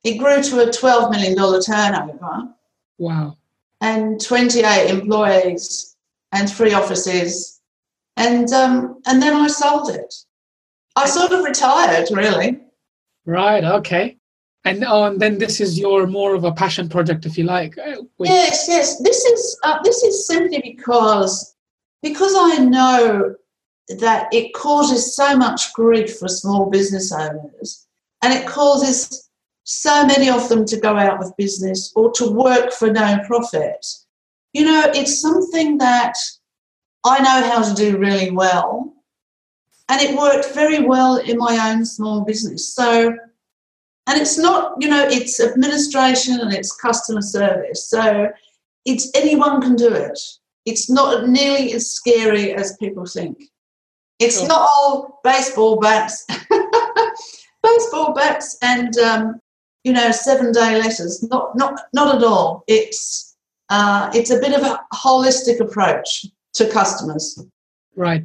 it 0.04 0.18
grew 0.18 0.42
to 0.42 0.68
a 0.68 0.72
twelve 0.72 1.10
million 1.10 1.36
dollar 1.36 1.60
turnover. 1.60 2.54
Wow! 2.98 3.36
And 3.80 4.20
twenty 4.20 4.60
eight 4.60 4.90
employees 4.90 5.96
and 6.32 6.50
three 6.50 6.74
offices, 6.74 7.60
and 8.16 8.52
um, 8.52 9.00
and 9.06 9.22
then 9.22 9.34
I 9.34 9.46
sold 9.46 9.90
it. 9.90 10.14
I 10.94 11.06
sort 11.06 11.32
of 11.32 11.44
retired, 11.44 12.08
really. 12.10 12.60
Right. 13.24 13.64
Okay. 13.64 14.17
And 14.68 14.84
oh, 14.84 15.04
and 15.04 15.20
then 15.20 15.38
this 15.38 15.60
is 15.60 15.78
your 15.78 16.06
more 16.06 16.34
of 16.34 16.44
a 16.44 16.52
passion 16.52 16.88
project, 16.88 17.26
if 17.26 17.36
you 17.38 17.44
like. 17.44 17.76
uh, 17.78 18.02
with- 18.18 18.30
Yes, 18.30 18.66
yes. 18.68 18.98
This 19.02 19.24
is 19.24 19.58
uh, 19.64 19.78
this 19.82 20.02
is 20.02 20.26
simply 20.26 20.60
because 20.62 21.54
because 22.02 22.34
I 22.36 22.58
know 22.64 23.34
that 24.00 24.32
it 24.32 24.52
causes 24.54 25.14
so 25.16 25.36
much 25.36 25.72
grief 25.72 26.18
for 26.18 26.28
small 26.28 26.68
business 26.70 27.12
owners, 27.12 27.86
and 28.22 28.32
it 28.32 28.46
causes 28.46 29.30
so 29.64 30.06
many 30.06 30.28
of 30.30 30.48
them 30.48 30.64
to 30.64 30.78
go 30.80 30.96
out 30.96 31.22
of 31.22 31.36
business 31.36 31.92
or 31.96 32.10
to 32.12 32.30
work 32.30 32.72
for 32.72 32.90
no 32.90 33.18
profit. 33.26 33.84
You 34.52 34.64
know, 34.64 34.82
it's 34.94 35.20
something 35.20 35.78
that 35.78 36.14
I 37.04 37.18
know 37.20 37.48
how 37.50 37.62
to 37.62 37.74
do 37.74 37.98
really 37.98 38.30
well, 38.30 38.94
and 39.88 40.00
it 40.00 40.16
worked 40.18 40.52
very 40.54 40.80
well 40.84 41.16
in 41.16 41.36
my 41.38 41.70
own 41.70 41.84
small 41.84 42.22
business. 42.24 42.74
So 42.74 43.14
and 44.08 44.20
it's 44.20 44.38
not 44.38 44.74
you 44.80 44.88
know 44.88 45.06
it's 45.08 45.40
administration 45.40 46.40
and 46.40 46.52
it's 46.52 46.74
customer 46.74 47.22
service 47.22 47.88
so 47.88 48.28
it's 48.84 49.10
anyone 49.14 49.60
can 49.60 49.76
do 49.76 49.92
it 49.92 50.18
it's 50.64 50.90
not 50.90 51.28
nearly 51.28 51.72
as 51.72 51.90
scary 51.90 52.52
as 52.54 52.76
people 52.78 53.06
think 53.06 53.44
it's 54.18 54.38
Sure. 54.38 54.48
not 54.48 54.68
all 54.68 55.20
baseball 55.22 55.78
bats 55.78 56.26
baseball 57.62 58.12
bats 58.14 58.56
and 58.62 58.96
um, 58.98 59.40
you 59.84 59.92
know 59.92 60.10
seven 60.10 60.52
day 60.52 60.80
letters 60.82 61.22
not 61.22 61.56
not 61.56 61.80
not 61.92 62.16
at 62.16 62.24
all 62.24 62.64
it's 62.66 63.36
uh, 63.70 64.10
it's 64.14 64.30
a 64.30 64.40
bit 64.40 64.54
of 64.54 64.62
a 64.62 64.80
holistic 64.94 65.60
approach 65.60 66.24
to 66.54 66.66
customers 66.70 67.38
Right. 67.98 68.24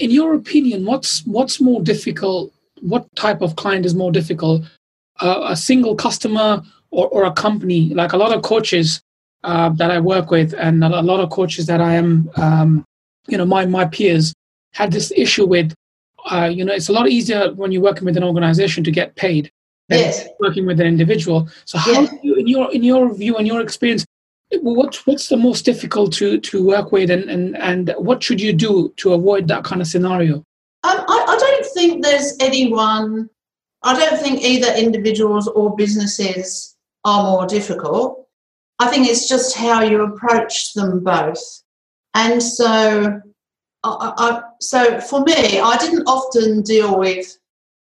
In 0.00 0.10
your 0.10 0.34
opinion, 0.34 0.84
what's 0.84 1.24
what's 1.24 1.60
more 1.60 1.80
difficult? 1.80 2.52
What 2.80 3.06
type 3.14 3.42
of 3.42 3.54
client 3.54 3.86
is 3.86 3.94
more 3.94 4.10
difficult? 4.10 4.62
A 5.20 5.56
single 5.56 5.94
customer 5.96 6.62
or, 6.90 7.08
or 7.08 7.24
a 7.24 7.32
company? 7.32 7.92
Like 7.94 8.12
a 8.12 8.16
lot 8.16 8.32
of 8.32 8.42
coaches 8.42 9.00
uh, 9.44 9.70
that 9.70 9.90
I 9.90 10.00
work 10.00 10.30
with, 10.30 10.54
and 10.58 10.82
a 10.84 11.02
lot 11.02 11.20
of 11.20 11.30
coaches 11.30 11.66
that 11.66 11.80
I 11.80 11.94
am, 11.94 12.30
um, 12.36 12.84
you 13.28 13.36
know, 13.38 13.44
my 13.46 13.66
my 13.66 13.84
peers 13.86 14.32
had 14.72 14.92
this 14.92 15.12
issue 15.16 15.46
with. 15.46 15.74
Uh, 16.30 16.46
you 16.52 16.64
know, 16.64 16.72
it's 16.72 16.88
a 16.88 16.92
lot 16.92 17.08
easier 17.08 17.52
when 17.54 17.72
you're 17.72 17.82
working 17.82 18.04
with 18.04 18.16
an 18.16 18.24
organization 18.24 18.84
to 18.84 18.90
get 18.90 19.16
paid 19.16 19.50
than 19.88 20.00
Yes. 20.00 20.28
working 20.40 20.66
with 20.66 20.78
an 20.80 20.86
individual. 20.86 21.48
So, 21.64 21.78
how 21.78 22.06
you, 22.22 22.34
in 22.34 22.46
your 22.46 22.70
in 22.72 22.82
your 22.82 23.14
view 23.14 23.36
and 23.36 23.46
your 23.46 23.60
experience, 23.60 24.04
what 24.62 24.96
what's 25.06 25.28
the 25.28 25.36
most 25.36 25.64
difficult 25.64 26.12
to 26.14 26.38
to 26.40 26.64
work 26.66 26.92
with 26.92 27.10
and 27.10 27.24
and 27.30 27.56
and 27.56 27.94
what 27.98 28.22
should 28.22 28.40
you 28.40 28.52
do 28.52 28.92
to 28.96 29.12
avoid 29.14 29.48
that 29.48 29.64
kind 29.64 29.80
of 29.80 29.86
scenario 29.86 30.36
Um, 30.84 30.98
I, 31.14 31.24
I 31.28 31.36
don't 31.38 31.66
think 31.74 32.04
there's 32.04 32.36
anyone, 32.40 33.30
I 33.88 33.98
don't 33.98 34.20
think 34.20 34.42
either 34.42 34.70
individuals 34.74 35.48
or 35.48 35.74
businesses 35.74 36.76
are 37.06 37.22
more 37.22 37.46
difficult. 37.46 38.28
I 38.78 38.88
think 38.88 39.08
it's 39.08 39.26
just 39.26 39.56
how 39.56 39.80
you 39.80 40.02
approach 40.02 40.74
them 40.74 41.02
both. 41.02 41.42
And 42.12 42.42
so, 42.42 43.18
I, 43.84 44.12
I, 44.18 44.42
so 44.60 45.00
for 45.00 45.22
me, 45.22 45.58
I 45.58 45.78
didn't 45.78 46.06
often 46.06 46.60
deal 46.60 46.98
with 46.98 47.38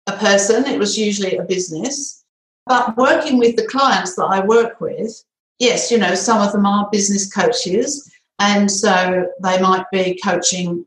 a 0.09 0.16
person, 0.16 0.66
it 0.66 0.76
was 0.76 0.99
usually 0.99 1.37
a 1.37 1.44
business. 1.44 2.25
But 2.66 2.97
working 2.97 3.38
with 3.38 3.54
the 3.54 3.68
clients 3.68 4.16
that 4.16 4.25
I 4.25 4.44
work 4.44 4.80
with, 4.80 5.23
yes, 5.61 5.92
you 5.92 5.99
know, 5.99 6.16
some 6.16 6.42
of 6.42 6.50
them 6.50 6.66
are 6.66 6.88
business 6.90 7.32
coaches. 7.32 8.11
And 8.40 8.68
so 8.68 9.26
they 9.40 9.61
might 9.61 9.85
be 9.92 10.18
coaching 10.25 10.85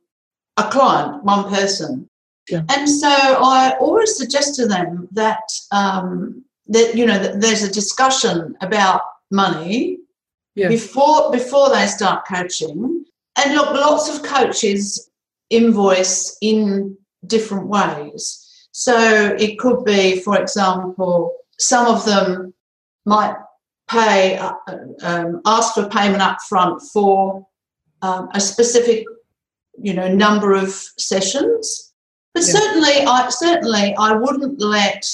a 0.58 0.64
client, 0.64 1.24
one 1.24 1.48
person. 1.48 2.10
Yeah. 2.50 2.64
And 2.70 2.88
so 2.88 3.10
I 3.10 3.76
always 3.80 4.16
suggest 4.16 4.56
to 4.56 4.68
them 4.68 5.08
that 5.12 5.42
um, 5.72 6.44
that 6.68 6.96
you 6.96 7.06
know 7.06 7.20
that 7.20 7.42
there's 7.42 7.64
a 7.64 7.72
discussion 7.72 8.56
about 8.62 9.02
money 9.32 10.00
Yeah. 10.56 10.70
before 10.70 11.32
before 11.32 11.70
they 11.70 11.88
start 11.88 12.28
coaching. 12.28 13.06
And 13.38 13.54
look, 13.56 13.72
lots 13.74 14.10
of 14.14 14.24
coaches 14.24 15.10
invoice 15.50 16.38
in 16.42 16.98
different 17.28 17.68
ways. 17.68 18.42
So 18.72 19.36
it 19.40 19.58
could 19.60 19.84
be, 19.86 20.20
for 20.22 20.40
example, 20.40 21.34
some 21.60 21.88
of 21.88 22.06
them 22.06 22.54
might 23.06 23.36
pay, 23.90 24.38
uh, 24.38 24.54
um, 25.02 25.42
ask 25.46 25.74
for 25.74 25.88
payment 25.90 26.22
up 26.22 26.38
front 26.48 26.82
for 26.82 27.46
um, 28.02 28.30
a 28.34 28.40
specific, 28.42 29.06
you 29.78 29.94
know, 29.94 30.14
number 30.14 30.54
of 30.54 30.70
sessions. 30.98 31.85
But 32.36 32.46
Yeah. 32.46 32.54
certainly, 32.60 33.06
I 33.08 33.30
certainly 33.30 33.96
I 33.98 34.12
wouldn't 34.14 34.60
let, 34.62 35.10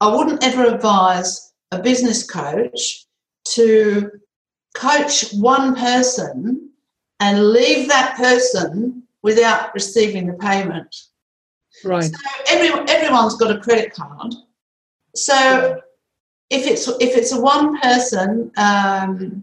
I 0.00 0.14
wouldn't 0.14 0.44
ever 0.44 0.66
advise 0.66 1.52
a 1.72 1.78
business 1.78 2.22
coach 2.22 3.06
to 3.54 4.10
coach 4.74 5.32
one 5.32 5.74
person 5.74 6.68
and 7.18 7.50
leave 7.50 7.88
that 7.88 8.16
person 8.16 9.02
without 9.22 9.72
receiving 9.74 10.26
the 10.26 10.34
payment. 10.34 10.94
right 11.82 12.04
So 12.04 12.16
every, 12.48 12.68
everyone's 12.94 13.36
got 13.36 13.56
a 13.56 13.58
credit 13.58 13.94
card. 13.94 14.34
So 15.14 15.80
if 16.50 16.66
it's 16.66 16.86
if 16.88 17.16
it's 17.16 17.32
a 17.32 17.40
one 17.40 17.80
person, 17.80 18.52
um, 18.58 19.42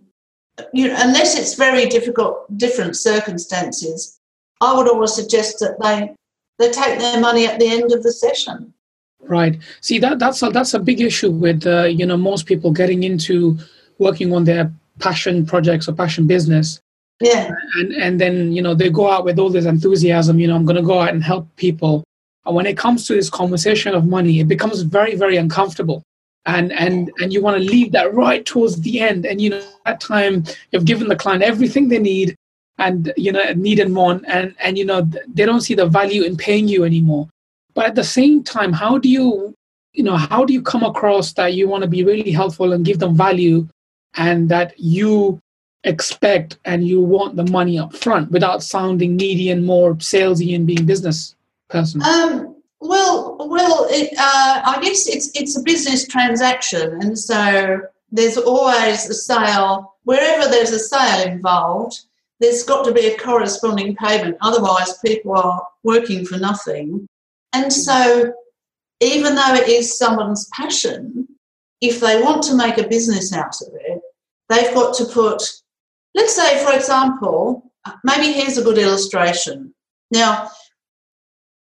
you 0.72 0.88
know, 0.88 0.96
unless 1.00 1.36
it's 1.38 1.56
very 1.56 1.88
difficult, 1.88 2.36
different 2.58 2.96
circumstances, 2.96 4.20
I 4.62 4.76
would 4.76 4.88
always 4.88 5.14
suggest 5.14 5.60
that 5.60 5.80
they 5.82 6.16
they 6.60 6.70
take 6.70 7.00
their 7.00 7.20
money 7.20 7.46
at 7.46 7.60
the 7.60 7.68
end 7.68 7.92
of 7.92 8.04
the 8.04 8.12
session. 8.12 8.74
right. 9.22 9.58
See 9.82 10.00
that 10.00 10.20
that's 10.20 10.42
a 10.44 10.50
that's 10.50 10.74
a 10.74 10.80
big 10.80 11.02
issue 11.02 11.32
with 11.32 11.66
uh, 11.66 11.86
you 11.86 12.06
know 12.06 12.18
most 12.18 12.46
people 12.46 12.72
getting 12.72 13.04
into 13.04 13.58
working 14.00 14.34
on 14.34 14.44
their 14.44 14.72
passion 15.00 15.46
projects 15.46 15.88
or 15.88 15.94
passion 15.94 16.28
business. 16.28 16.80
Yeah, 17.22 17.52
and 17.76 17.94
and 17.94 18.22
then 18.22 18.52
you 18.52 18.62
know 18.62 18.74
they 18.74 18.90
go 18.90 19.10
out 19.10 19.26
with 19.26 19.40
all 19.40 19.50
this 19.50 19.66
enthusiasm 19.66 20.40
you 20.40 20.48
know 20.48 20.56
i'm 20.56 20.66
going 20.66 20.76
to 20.76 20.82
go 20.82 21.00
out 21.00 21.10
and 21.10 21.24
help 21.24 21.48
people. 21.56 22.04
And 22.46 22.56
when 22.56 22.66
it 22.66 22.78
comes 22.78 23.08
to 23.08 23.14
this 23.14 23.30
conversation 23.30 23.96
of 23.96 24.06
money 24.06 24.40
it 24.40 24.48
becomes 24.48 24.82
very 24.82 25.16
very 25.16 25.38
uncomfortable. 25.38 26.04
And 26.46 26.74
and 26.74 27.10
and 27.20 27.32
you 27.32 27.42
want 27.42 27.58
to 27.58 27.64
leave 27.64 27.94
that 27.94 28.14
right 28.14 28.46
towards 28.46 28.82
the 28.82 29.00
end. 29.00 29.26
And 29.26 29.40
you 29.40 29.52
know 29.52 29.64
that 29.86 30.02
time 30.02 30.44
you've 30.72 30.86
given 30.86 31.08
the 31.08 31.16
client 31.16 31.44
everything 31.44 31.88
they 31.88 32.00
need 32.00 32.36
and 32.78 33.14
you 33.18 33.32
know 33.32 33.42
need 33.56 33.80
and 33.80 33.96
want 33.96 34.24
and 34.28 34.56
and 34.60 34.78
you 34.78 34.86
know 34.86 35.08
they 35.28 35.46
don't 35.46 35.62
see 35.62 35.76
the 35.76 35.86
value 35.86 36.24
in 36.24 36.36
paying 36.36 36.68
you 36.68 36.84
anymore 36.84 37.30
but 37.74 37.86
at 37.86 37.96
the 37.96 38.04
same 38.04 38.44
time 38.44 38.74
how 38.74 38.98
do 38.98 39.10
you 39.10 39.54
you 39.94 40.04
know 40.04 40.18
how 40.18 40.44
do 40.44 40.54
you 40.54 40.62
come 40.62 40.84
across 40.84 41.34
that 41.34 41.54
you 41.54 41.68
want 41.68 41.84
to 41.84 41.90
be 41.90 42.04
really 42.04 42.32
helpful 42.32 42.74
and 42.74 42.86
give 42.86 43.00
them 43.00 43.16
value 43.16 43.68
and 44.16 44.50
that 44.50 44.74
you 44.78 45.40
expect 45.84 46.58
and 46.66 46.88
you 46.88 47.02
want 47.02 47.36
the 47.36 47.46
money 47.52 47.78
up 47.78 47.96
front 47.96 48.32
without 48.32 48.64
sounding 48.64 49.16
needy 49.16 49.52
and 49.52 49.66
more 49.66 49.96
salesy 49.96 50.56
and 50.56 50.66
being 50.66 50.86
business 50.86 51.36
person 51.70 52.02
Um, 52.02 52.54
well, 52.84 53.38
well, 53.40 53.88
it, 53.90 54.12
uh, 54.18 54.62
I 54.66 54.80
guess 54.82 55.08
it's 55.08 55.32
it's 55.34 55.58
a 55.58 55.64
business 55.64 56.06
transaction, 56.06 57.00
and 57.02 57.18
so 57.18 57.80
there's 58.12 58.38
always 58.38 59.10
a 59.10 59.14
sale. 59.14 59.96
Wherever 60.04 60.50
there's 60.50 60.72
a 60.72 60.80
sale 60.80 61.32
involved, 61.32 62.02
there's 62.44 62.64
got 62.64 62.84
to 62.84 62.92
be 62.92 63.06
a 63.06 63.18
corresponding 63.18 63.96
payment. 63.96 64.36
Otherwise, 64.42 64.98
people 65.00 65.32
are 65.32 65.66
working 65.84 66.26
for 66.26 66.38
nothing. 66.38 67.08
And 67.54 67.72
so, 67.72 68.34
even 69.00 69.36
though 69.36 69.54
it 69.54 69.70
is 69.70 69.98
someone's 69.98 70.50
passion, 70.50 71.26
if 71.80 72.02
they 72.02 72.22
want 72.22 72.44
to 72.44 72.58
make 72.58 72.78
a 72.78 72.88
business 72.88 73.32
out 73.32 73.56
of 73.62 73.70
it, 73.74 74.02
they've 74.50 74.74
got 74.74 74.94
to 74.96 75.06
put. 75.06 75.42
Let's 76.16 76.36
say, 76.36 76.62
for 76.66 76.74
example, 76.74 77.72
maybe 78.04 78.34
here's 78.34 78.58
a 78.58 78.64
good 78.64 78.78
illustration. 78.78 79.74
Now, 80.12 80.50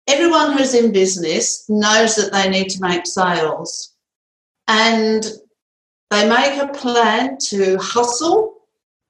everyone 0.09 0.59
who's 0.59 0.75
in 0.75 0.91
business 0.91 1.65
knows 1.69 2.17
that 2.17 2.33
they 2.33 2.51
need 2.51 2.71
to 2.71 2.81
make 2.81 3.07
sales 3.07 3.95
and 4.67 5.25
they 6.11 6.29
make 6.29 6.61
a 6.61 6.73
plan 6.73 7.39
to 7.51 7.79
hustle 7.79 8.57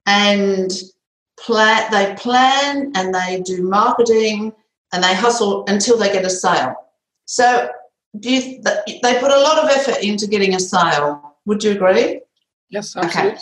and 0.06 0.70
plan 1.44 1.90
they 1.90 2.14
plan 2.14 2.92
and 2.94 3.14
they 3.14 3.40
do 3.44 3.62
marketing 3.62 4.52
and 4.92 5.02
they 5.02 5.14
hustle 5.14 5.64
until 5.68 5.96
they 5.98 6.12
get 6.12 6.24
a 6.24 6.30
sale. 6.30 6.74
So 7.24 7.68
do 8.20 8.30
you 8.30 8.62
they 9.02 9.18
put 9.20 9.30
a 9.30 9.40
lot 9.40 9.58
of 9.62 9.70
effort 9.70 10.02
into 10.02 10.26
getting 10.26 10.54
a 10.54 10.60
sale. 10.60 11.36
Would 11.46 11.64
you 11.64 11.72
agree? 11.72 12.20
Yes 12.70 12.96
absolutely. 12.96 13.30
okay 13.32 13.38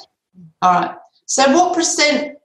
all 0.62 0.72
right. 0.80 0.96
So 1.26 1.42
what 1.56 1.74
percent 1.74 2.36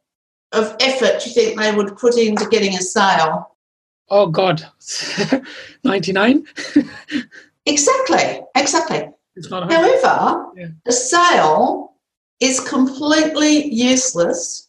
of 0.51 0.75
effort 0.79 1.21
do 1.21 1.29
you 1.29 1.33
think 1.35 1.59
they 1.59 1.71
would 1.75 1.97
put 1.97 2.17
into 2.17 2.45
getting 2.50 2.75
a 2.75 2.81
sale? 2.81 3.55
Oh 4.09 4.27
god. 4.27 4.63
99 5.83 6.45
Exactly, 7.65 8.41
exactly. 8.55 9.09
not 9.50 9.71
However, 9.71 10.45
Yeah. 10.55 10.67
a 10.85 10.91
sale 10.91 11.93
is 12.39 12.59
completely 12.59 13.67
useless. 13.74 14.64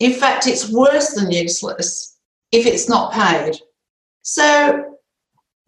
In 0.00 0.12
fact, 0.12 0.46
it's 0.46 0.70
worse 0.70 1.14
than 1.14 1.30
useless 1.30 2.18
if 2.52 2.66
it's 2.66 2.88
not 2.88 3.12
paid. 3.12 3.56
So, 4.22 4.96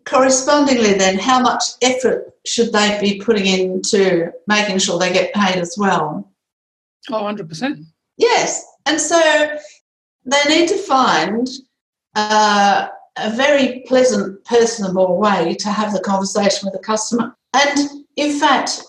correspondingly, 0.05 0.95
then, 0.95 1.19
how 1.19 1.41
much 1.41 1.63
effort 1.83 2.33
should 2.45 2.73
they 2.73 2.99
be 3.01 3.21
putting 3.21 3.47
into 3.47 4.33
making 4.47 4.79
sure 4.79 4.99
they 4.99 5.13
get 5.13 5.35
paid 5.35 5.57
as 5.57 5.77
well? 5.79 6.31
Oh, 7.11 7.23
100%. 7.23 7.85
Yes. 8.17 8.67
And 8.87 9.01
so 9.01 9.21
they 10.25 10.43
need 10.49 10.69
to 10.69 10.77
find 10.77 11.49
uh, 12.15 12.89
a 13.17 13.31
very 13.31 13.85
pleasant, 13.87 14.45
personable 14.45 15.19
way 15.19 15.55
to 15.55 15.69
have 15.69 15.93
the 15.93 16.01
conversation 16.01 16.67
with 16.67 16.73
the 16.73 16.85
customer. 16.85 17.37
And 17.53 18.05
in 18.17 18.39
fact, 18.39 18.83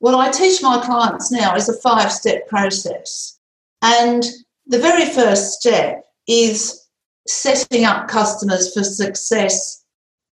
what 0.00 0.14
I 0.14 0.30
teach 0.30 0.62
my 0.62 0.80
clients 0.84 1.30
now 1.30 1.56
is 1.56 1.68
a 1.68 1.80
five 1.80 2.12
step 2.12 2.48
process. 2.48 3.38
And 3.82 4.24
the 4.68 4.78
very 4.78 5.06
first 5.06 5.60
step 5.60 6.04
is 6.28 6.86
setting 7.26 7.84
up 7.84 8.08
customers 8.08 8.72
for 8.72 8.84
success 8.84 9.84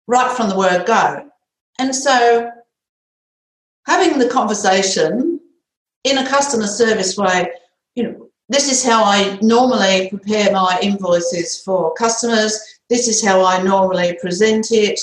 right 0.07 0.37
from 0.37 0.49
the 0.49 0.59
word 0.59 0.87
go. 0.87 1.29
And 1.79 1.95
so 1.95 2.51
having 3.87 4.19
the 4.19 4.29
conversation 4.29 5.41
in 6.03 6.19
a 6.19 6.29
customer 6.29 6.67
service 6.67 7.17
way, 7.17 7.51
you 7.95 8.03
know, 8.03 8.29
this 8.49 8.71
is 8.71 8.85
how 8.85 9.05
I 9.05 9.39
normally 9.41 10.11
prepare 10.11 10.53
my 10.53 10.79
invoices 10.83 11.63
for 11.63 11.95
customers. 11.95 12.61
This 12.91 13.09
is 13.09 13.25
how 13.25 13.45
I 13.45 13.63
normally 13.63 14.19
present 14.21 14.71
it. 14.71 15.01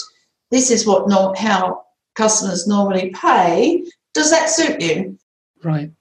This 0.52 0.70
is 0.70 0.86
what 0.86 1.08
not 1.08 1.38
how 1.38 1.84
customers 2.16 2.68
normally 2.68 3.12
pay. 3.12 3.86
Does 4.14 4.30
that 4.30 4.50
suit 4.50 4.80
you? 4.82 5.18
Right. 5.64 5.92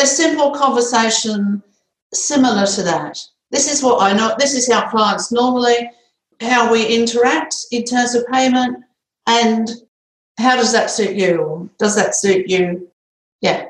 A 0.00 0.06
simple 0.06 0.52
conversation 0.52 1.62
similar 2.12 2.66
to 2.66 2.82
that. 2.82 3.18
This 3.50 3.72
is 3.72 3.82
what 3.82 4.02
I 4.02 4.12
know. 4.12 4.34
This 4.38 4.54
is 4.54 4.70
how 4.70 4.88
clients 4.88 5.32
normally 5.32 5.90
how 6.40 6.72
we 6.72 6.86
interact 6.86 7.54
in 7.70 7.84
terms 7.84 8.14
of 8.14 8.26
payment, 8.28 8.82
and 9.26 9.70
how 10.38 10.56
does 10.56 10.72
that 10.72 10.90
suit 10.90 11.16
you? 11.16 11.70
Does 11.78 11.94
that 11.96 12.14
suit 12.14 12.48
you? 12.48 12.90
Yeah. 13.40 13.66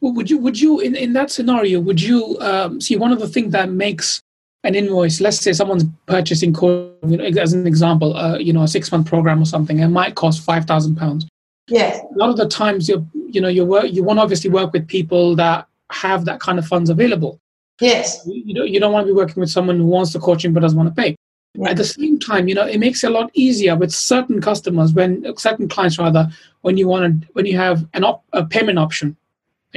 Well, 0.00 0.12
would 0.14 0.30
you 0.30 0.38
would 0.38 0.58
you 0.58 0.80
in, 0.80 0.94
in 0.94 1.12
that 1.14 1.30
scenario 1.30 1.80
would 1.80 2.00
you 2.00 2.36
um, 2.40 2.80
see 2.80 2.96
one 2.96 3.12
of 3.12 3.18
the 3.18 3.28
things 3.28 3.52
that 3.52 3.70
makes 3.70 4.22
an 4.62 4.74
invoice 4.74 5.20
let's 5.20 5.38
say 5.38 5.52
someone's 5.52 5.84
purchasing 6.06 6.54
you 6.54 7.16
know, 7.16 7.24
as 7.24 7.54
an 7.54 7.66
example 7.66 8.14
uh, 8.14 8.36
you 8.36 8.52
know 8.52 8.62
a 8.62 8.68
six 8.68 8.92
month 8.92 9.06
program 9.06 9.40
or 9.40 9.46
something 9.46 9.78
it 9.78 9.88
might 9.88 10.14
cost 10.14 10.42
5000 10.44 10.96
pounds 10.96 11.26
yes 11.68 12.00
a 12.14 12.18
lot 12.18 12.28
of 12.28 12.36
the 12.36 12.46
times 12.46 12.88
you 12.88 13.06
you 13.14 13.40
know 13.40 13.48
you 13.48 13.64
work 13.64 13.90
you 13.90 14.02
want 14.02 14.18
to 14.18 14.22
obviously 14.22 14.50
work 14.50 14.72
with 14.72 14.86
people 14.86 15.34
that 15.36 15.66
have 15.90 16.24
that 16.26 16.40
kind 16.40 16.58
of 16.58 16.66
funds 16.66 16.90
available 16.90 17.40
yes 17.80 18.22
you 18.26 18.54
don't, 18.54 18.68
you 18.68 18.80
don't 18.80 18.92
want 18.92 19.06
to 19.06 19.12
be 19.12 19.16
working 19.16 19.40
with 19.40 19.50
someone 19.50 19.76
who 19.76 19.86
wants 19.86 20.12
the 20.12 20.18
coaching 20.18 20.52
but 20.52 20.60
doesn't 20.60 20.78
want 20.78 20.88
to 20.88 21.02
pay 21.02 21.16
at 21.66 21.76
the 21.76 21.84
same 21.84 22.18
time 22.18 22.48
you 22.48 22.54
know 22.54 22.66
it 22.66 22.78
makes 22.78 23.02
it 23.02 23.08
a 23.08 23.10
lot 23.10 23.30
easier 23.34 23.74
with 23.76 23.90
certain 23.92 24.40
customers 24.40 24.92
when 24.92 25.24
certain 25.38 25.68
clients 25.68 25.98
rather 25.98 26.28
when 26.62 26.76
you 26.76 26.86
want 26.86 27.22
to 27.22 27.28
when 27.32 27.46
you 27.46 27.56
have 27.56 27.86
an 27.94 28.04
op, 28.04 28.24
a 28.32 28.44
payment 28.44 28.78
option 28.78 29.16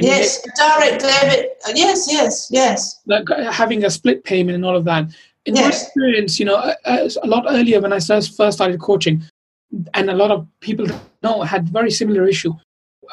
yes, 0.02 0.42
direct 0.56 1.00
debit. 1.00 1.58
Yes, 1.74 2.08
yes, 2.10 2.48
yes. 2.50 3.00
Like 3.06 3.30
uh, 3.30 3.50
having 3.50 3.84
a 3.84 3.90
split 3.90 4.24
payment 4.24 4.54
and 4.54 4.64
all 4.64 4.76
of 4.76 4.84
that. 4.84 5.04
In 5.46 5.56
yes. 5.56 5.62
my 5.62 5.68
experience, 5.68 6.38
you 6.38 6.46
know, 6.46 6.56
uh, 6.56 6.74
uh, 6.84 7.08
a 7.22 7.26
lot 7.26 7.46
earlier 7.48 7.80
when 7.80 7.92
I 7.92 8.00
first 8.00 8.34
started 8.34 8.80
coaching, 8.80 9.22
and 9.94 10.10
a 10.10 10.14
lot 10.14 10.30
of 10.30 10.46
people 10.60 10.86
know 11.22 11.42
had 11.42 11.68
very 11.68 11.90
similar 11.90 12.26
issue. 12.26 12.52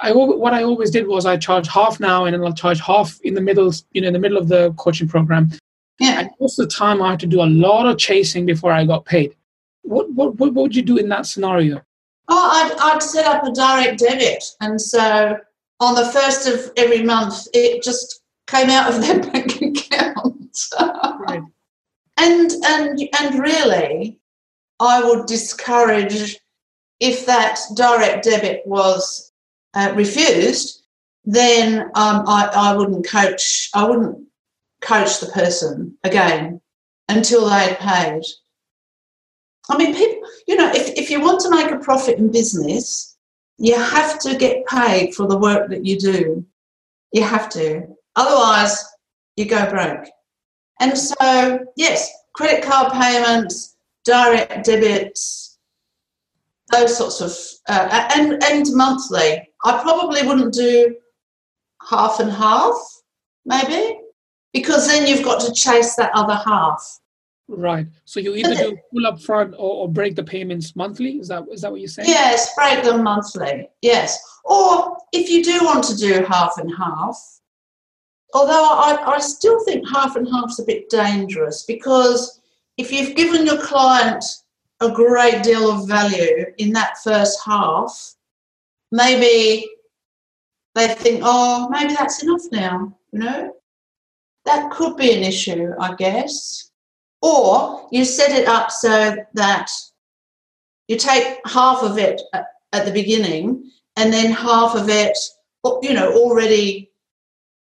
I 0.02 0.12
what 0.12 0.54
I 0.54 0.64
always 0.64 0.92
did 0.92 1.08
was 1.08 1.26
I 1.26 1.38
charge 1.38 1.68
half 1.68 2.00
now 2.00 2.26
and 2.26 2.34
then 2.34 2.44
I'll 2.44 2.54
charge 2.54 2.80
half 2.80 3.20
in 3.22 3.34
the 3.34 3.42
middle, 3.42 3.72
you 3.92 4.02
know, 4.02 4.08
in 4.08 4.14
the 4.14 4.20
middle 4.20 4.38
of 4.38 4.48
the 4.48 4.74
coaching 4.78 5.08
program. 5.08 5.52
Yeah. 6.00 6.20
And 6.20 6.30
most 6.40 6.60
of 6.60 6.70
the 6.70 6.76
time 6.76 7.02
I 7.02 7.12
had 7.12 7.20
to 7.22 7.28
do 7.28 7.42
a 7.42 7.46
lot 7.46 7.88
of 7.88 7.98
chasing 7.98 8.46
before 8.46 8.72
I 8.72 8.86
got 8.86 9.06
paid. 9.06 9.36
What 9.84 10.12
what 10.14 10.36
what 10.36 10.54
would 10.54 10.76
you 10.76 10.82
do 10.82 10.98
in 10.98 11.10
that 11.10 11.26
scenario? 11.26 11.82
Oh, 12.30 12.50
I'd, 12.52 12.94
I'd 12.94 13.02
set 13.02 13.26
up 13.26 13.44
a 13.46 13.52
direct 13.52 14.00
debit, 14.00 14.44
and 14.60 14.80
so 14.80 15.38
on 15.80 15.96
the 15.96 16.06
first 16.12 16.48
of 16.48 16.72
every 16.76 17.04
month, 17.04 17.48
it 17.54 17.82
just 17.84 18.22
came 18.48 18.70
out 18.70 18.94
of 18.94 19.02
their 19.02 19.20
bank 19.20 19.62
account. 19.62 20.60
right. 20.80 21.42
And 22.18 22.52
and 22.66 23.00
and 23.20 23.40
really, 23.40 24.20
I 24.80 25.04
would 25.04 25.26
discourage 25.26 26.38
if 27.00 27.26
that 27.28 27.60
direct 27.76 28.24
debit 28.24 28.64
was 28.66 29.27
uh, 29.74 29.94
refused, 29.96 30.84
then 31.26 31.82
um, 31.96 32.24
I, 32.28 32.50
I 32.54 32.76
wouldn't 32.76 33.08
coach. 33.08 33.70
I 33.74 33.88
wouldn't 33.88 34.26
coach 34.82 35.20
the 35.20 35.28
person 35.28 35.98
again 36.04 36.62
until 37.10 37.50
they'd 37.50 37.78
paid. 37.80 38.22
I 39.70 39.78
mean, 39.78 39.94
people. 39.94 40.28
You 40.48 40.56
know, 40.56 40.72
if 40.74 40.90
if 40.98 41.10
you 41.10 41.22
want 41.22 41.42
to 41.42 41.50
make 41.50 41.72
a 41.72 41.80
profit 41.80 42.18
in 42.18 42.32
business, 42.32 43.18
you 43.58 43.76
have 43.76 44.20
to 44.20 44.38
get 44.38 44.66
paid 44.68 45.14
for 45.16 45.28
the 45.28 45.38
work 45.38 45.70
that 45.70 45.86
you 45.86 46.00
do. 46.00 46.46
You 47.12 47.24
have 47.24 47.50
to. 47.50 47.88
Otherwise, 48.16 48.84
you 49.36 49.46
go 49.46 49.70
broke. 49.70 50.06
And 50.80 50.98
so, 50.98 51.60
yes, 51.76 52.12
credit 52.34 52.64
card 52.64 52.94
payments, 52.94 53.78
direct 54.06 54.66
debits, 54.66 55.58
those 56.72 56.98
sorts 56.98 57.22
of, 57.22 57.36
uh, 57.70 58.10
and, 58.16 58.44
and 58.44 58.66
monthly. 58.74 59.47
I 59.64 59.82
probably 59.82 60.26
wouldn't 60.26 60.54
do 60.54 60.96
half 61.90 62.20
and 62.20 62.32
half, 62.32 62.76
maybe, 63.46 64.00
because 64.54 64.88
then 64.88 65.08
you've 65.08 65.24
got 65.24 65.42
to 65.42 65.54
chase 65.54 65.96
that 65.96 66.12
other 66.14 66.36
half. 66.36 67.00
Right. 67.50 67.88
So 68.04 68.20
you 68.20 68.36
either 68.36 68.56
do 68.56 68.78
full 68.92 69.12
upfront 69.12 69.54
or, 69.54 69.84
or 69.84 69.90
break 69.90 70.16
the 70.16 70.24
payments 70.24 70.76
monthly. 70.76 71.18
Is 71.20 71.30
that 71.30 71.46
is 71.50 71.62
that 71.62 71.72
what 71.72 71.80
you're 71.80 71.88
saying? 71.88 72.10
Yes, 72.10 72.54
break 72.56 72.84
them 72.84 73.04
monthly. 73.04 73.70
Yes. 73.82 74.20
Or 74.44 74.98
if 75.14 75.30
you 75.30 75.44
do 75.44 75.64
want 75.64 75.84
to 75.86 75.96
do 75.96 76.26
half 76.26 76.58
and 76.58 76.74
half, 76.76 77.18
although 78.34 78.52
I, 78.52 79.14
I 79.16 79.20
still 79.20 79.64
think 79.64 79.88
half 79.88 80.18
and 80.18 80.28
half's 80.28 80.60
a 80.60 80.66
bit 80.66 80.90
dangerous 80.90 81.64
because 81.64 82.42
if 82.76 82.92
you've 82.92 83.16
given 83.16 83.46
your 83.46 83.62
client 83.62 84.24
a 84.82 84.92
great 84.92 85.42
deal 85.42 85.72
of 85.72 85.88
value 85.88 86.46
in 86.58 86.74
that 86.74 86.98
first 87.04 87.40
half, 87.46 88.16
maybe 88.92 89.68
they 90.76 90.88
think, 90.90 91.22
oh, 91.24 91.68
maybe 91.70 91.94
that's 91.94 92.24
enough 92.24 92.44
now, 92.52 92.98
you 93.12 93.20
know? 93.20 93.54
That 94.46 94.72
could 94.72 94.96
be 94.96 95.14
an 95.14 95.24
issue, 95.24 95.74
I 95.80 95.96
guess. 95.96 96.72
Or 97.22 97.88
you 97.92 98.06
set 98.06 98.32
it 98.32 98.48
up 98.48 98.72
so 98.72 99.16
that 99.34 99.72
you 100.88 100.98
take 100.98 101.40
half 101.46 101.84
of 101.84 101.98
it 101.98 102.22
at 102.34 102.86
the 102.86 102.92
beginning 102.92 103.72
and 103.96 104.14
then 104.14 104.32
half 104.32 104.76
of 104.76 104.90
it, 104.90 105.18
you 105.82 105.94
know, 105.94 106.14
already 106.14 106.92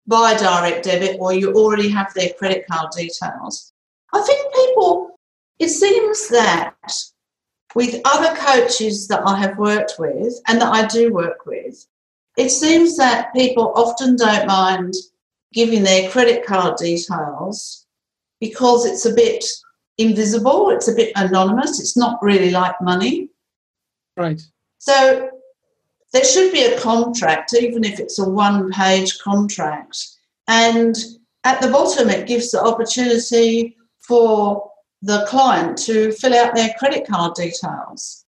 by 0.07 0.35
direct 0.35 0.83
debit 0.83 1.17
or 1.19 1.33
you 1.33 1.53
already 1.53 1.89
have 1.89 2.13
their 2.13 2.29
credit 2.37 2.65
card 2.69 2.91
details. 2.91 3.73
I 4.13 4.21
think 4.21 4.53
people, 4.53 5.19
it 5.59 5.69
seems 5.69 6.27
that 6.29 6.75
with 7.75 8.01
other 8.05 8.35
coaches 8.37 9.07
that 9.09 9.21
I 9.27 9.37
have 9.37 9.57
worked 9.57 9.95
with 9.99 10.41
and 10.47 10.59
that 10.61 10.73
I 10.73 10.87
do 10.87 11.13
work 11.13 11.45
with, 11.45 11.85
it 12.37 12.49
seems 12.49 12.97
that 12.97 13.33
people 13.33 13.73
often 13.75 14.15
don't 14.15 14.47
mind 14.47 14.93
giving 15.53 15.83
their 15.83 16.09
credit 16.09 16.45
card 16.45 16.77
details 16.77 17.85
because 18.39 18.85
it's 18.85 19.05
a 19.05 19.13
bit 19.13 19.45
invisible, 19.97 20.69
it's 20.69 20.87
a 20.87 20.95
bit 20.95 21.11
anonymous, 21.15 21.79
it's 21.79 21.97
not 21.97 22.21
really 22.21 22.51
like 22.51 22.79
money. 22.81 23.29
Right. 24.17 24.41
So 24.77 25.29
there 26.13 26.23
should 26.23 26.53
be 26.53 26.63
a 26.63 26.79
contract, 26.79 27.53
even 27.53 27.83
if 27.83 27.99
it's 27.99 28.19
a 28.19 28.29
one 28.29 28.71
page 28.71 29.19
contract. 29.19 29.97
And 30.47 30.95
at 31.43 31.61
the 31.61 31.69
bottom, 31.69 32.09
it 32.09 32.27
gives 32.27 32.51
the 32.51 32.61
opportunity 32.61 33.75
for 33.99 34.71
the 35.01 35.25
client 35.27 35.77
to 35.77 36.11
fill 36.13 36.33
out 36.33 36.55
their 36.55 36.73
credit 36.77 37.07
card 37.07 37.35
details. 37.35 38.25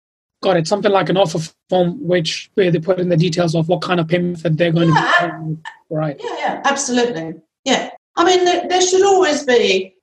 Got 0.43 0.57
it. 0.57 0.67
Something 0.67 0.93
like 0.93 1.09
an 1.09 1.17
offer 1.17 1.39
form, 1.69 2.07
which 2.07 2.51
where 2.55 2.71
they 2.71 2.79
put 2.79 2.99
in 2.99 3.09
the 3.09 3.17
details 3.17 3.55
of 3.55 3.69
what 3.69 3.83
kind 3.83 4.01
of 4.01 4.09
payment 4.09 4.43
that 4.43 4.57
they're 4.57 4.73
going 4.73 4.89
yeah, 4.89 4.95
to 4.95 5.27
be. 5.27 5.31
Paying. 5.31 5.65
Right. 5.91 6.21
Yeah, 6.23 6.37
yeah, 6.39 6.63
absolutely. 6.65 7.35
Yeah. 7.65 7.91
I 8.17 8.25
mean, 8.25 8.45
there, 8.45 8.67
there 8.69 8.81
should 8.81 9.05
always 9.05 9.45
be 9.45 9.97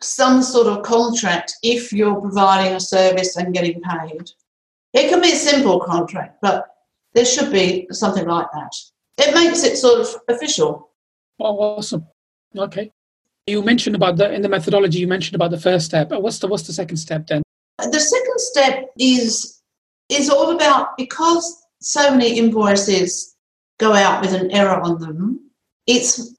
some 0.00 0.42
sort 0.42 0.66
of 0.66 0.82
contract 0.82 1.54
if 1.62 1.92
you're 1.92 2.20
providing 2.20 2.74
a 2.74 2.80
service 2.80 3.36
and 3.36 3.54
getting 3.54 3.80
paid. 3.80 4.30
It 4.92 5.08
can 5.08 5.20
be 5.20 5.32
a 5.32 5.36
simple 5.36 5.80
contract, 5.80 6.38
but 6.40 6.66
there 7.14 7.24
should 7.24 7.52
be 7.52 7.88
something 7.90 8.26
like 8.26 8.46
that. 8.52 8.72
It 9.18 9.34
makes 9.34 9.64
it 9.64 9.76
sort 9.76 10.00
of 10.00 10.08
official. 10.28 10.90
Oh, 11.40 11.58
awesome. 11.58 12.06
Okay. 12.56 12.92
You 13.48 13.62
mentioned 13.62 13.96
about 13.96 14.16
the 14.16 14.30
in 14.32 14.42
the 14.42 14.48
methodology. 14.48 14.98
You 14.98 15.08
mentioned 15.08 15.34
about 15.34 15.50
the 15.50 15.60
first 15.60 15.86
step. 15.86 16.12
Uh, 16.12 16.20
what's 16.20 16.38
the 16.38 16.48
what's 16.48 16.66
the 16.66 16.72
second 16.72 16.98
step 16.98 17.26
then? 17.26 17.42
The 17.78 18.00
second 18.00 18.38
step 18.38 18.90
is 18.98 19.60
is 20.08 20.28
all 20.28 20.54
about 20.54 20.96
because 20.96 21.62
so 21.80 22.10
many 22.10 22.38
invoices 22.38 23.36
go 23.78 23.92
out 23.92 24.20
with 24.20 24.32
an 24.34 24.50
error 24.50 24.80
on 24.80 25.00
them. 25.00 25.50
It's 25.86 26.34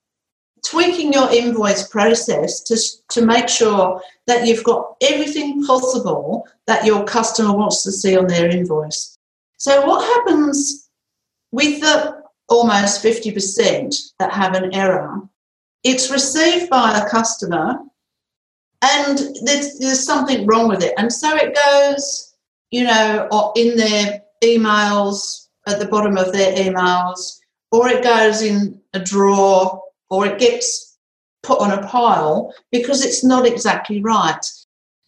tweaking 0.65 1.13
your 1.13 1.32
invoice 1.32 1.88
process 1.88 2.62
to, 2.63 2.78
to 3.10 3.26
make 3.26 3.48
sure 3.48 4.02
that 4.28 4.45
you've 4.45 4.63
got 4.63 4.95
everything 5.02 5.65
possible 5.65 6.48
that 6.67 6.86
your 6.86 7.04
customer 7.06 7.56
wants 7.56 7.84
to 7.84 7.91
see 7.91 8.17
on 8.17 8.28
their 8.28 8.50
invoice. 8.50 9.17
So, 9.58 9.86
what 9.86 10.04
happens 10.04 10.89
with 11.52 11.82
the 11.82 12.22
almost 12.50 13.04
50% 13.04 14.12
that 14.19 14.34
have 14.34 14.56
an 14.56 14.74
error, 14.74 15.22
it's 15.84 16.12
received 16.12 16.70
by 16.70 17.00
the 17.00 17.10
customer 17.10 17.80
and 18.82 19.18
there's, 19.44 19.78
there's 19.80 20.04
something 20.04 20.46
wrong 20.46 20.68
with 20.68 20.84
it. 20.84 20.94
And 20.98 21.12
so 21.12 21.36
it 21.36 21.56
goes, 21.56 22.36
you 22.72 22.84
know, 22.84 23.54
in 23.56 23.76
their 23.76 24.22
emails, 24.44 25.48
at 25.68 25.80
the 25.80 25.88
bottom 25.88 26.18
of 26.18 26.32
their 26.32 26.56
emails, 26.56 27.39
or 27.72 27.89
it 27.89 28.04
goes 28.04 28.42
in 28.42 28.80
a 28.94 29.00
drawer, 29.00 29.84
or 30.10 30.26
it 30.26 30.39
gets 30.39 30.98
put 31.44 31.60
on 31.60 31.72
a 31.72 31.88
pile 31.88 32.54
because 32.72 33.06
it's 33.06 33.24
not 33.24 33.46
exactly 33.46 34.02
right. 34.02 34.46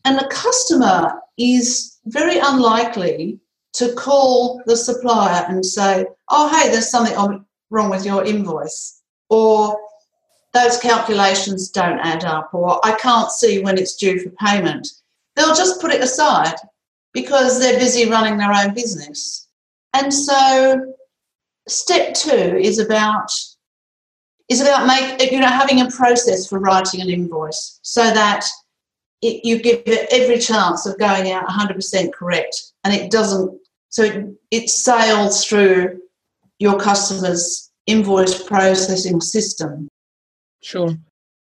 And 0.06 0.18
the 0.18 0.28
customer 0.30 1.14
is 1.38 1.98
very 2.06 2.40
unlikely 2.40 3.40
to 3.74 3.94
call 3.94 4.62
the 4.66 4.76
supplier 4.76 5.46
and 5.48 5.66
say, 5.66 6.06
oh, 6.30 6.50
hey, 6.50 6.70
there's 6.70 6.90
something 6.90 7.46
wrong 7.70 7.90
with 7.90 8.06
your 8.06 8.24
invoice, 8.26 9.02
or 9.30 9.80
those 10.54 10.78
calculations 10.78 11.70
don't 11.70 12.00
add 12.00 12.26
up, 12.26 12.54
or 12.54 12.86
I 12.86 12.94
can't 12.94 13.32
see 13.32 13.62
when 13.62 13.78
it's 13.78 13.96
due 13.96 14.20
for 14.20 14.30
payment. 14.32 14.88
They'll 15.36 15.56
just 15.56 15.80
put 15.80 15.92
it 15.92 16.04
aside 16.04 16.56
because 17.14 17.60
they're 17.60 17.80
busy 17.80 18.10
running 18.10 18.38
their 18.38 18.54
own 18.54 18.74
business. 18.74 19.48
And 19.94 20.14
so 20.14 20.94
step 21.68 22.14
two 22.14 22.32
is 22.32 22.80
about 22.80 23.32
is 24.50 24.62
about 24.62 24.86
make 24.86 25.32
you 25.32 25.40
know 25.40 25.48
having 25.48 25.82
a 25.82 25.90
process 25.90 26.48
for 26.48 26.60
writing 26.60 27.02
an 27.02 27.10
invoice 27.10 27.80
so 27.84 28.04
that 28.04 28.46
it, 29.22 29.46
you 29.46 29.62
give 29.62 29.84
it 29.86 30.08
every 30.12 30.40
chance 30.40 30.86
of 30.86 30.98
going 30.98 31.32
out 31.32 31.48
100% 31.48 32.12
correct 32.12 32.74
and 32.84 32.94
it 32.94 33.12
doesn't 33.12 33.58
so 33.90 34.04
it, 34.04 34.26
it 34.50 34.70
sails 34.70 35.46
through 35.46 36.02
your 36.60 36.80
customer's 36.80 37.72
invoice 37.86 38.44
processing 38.44 39.22
system 39.22 39.88
sure 40.62 40.98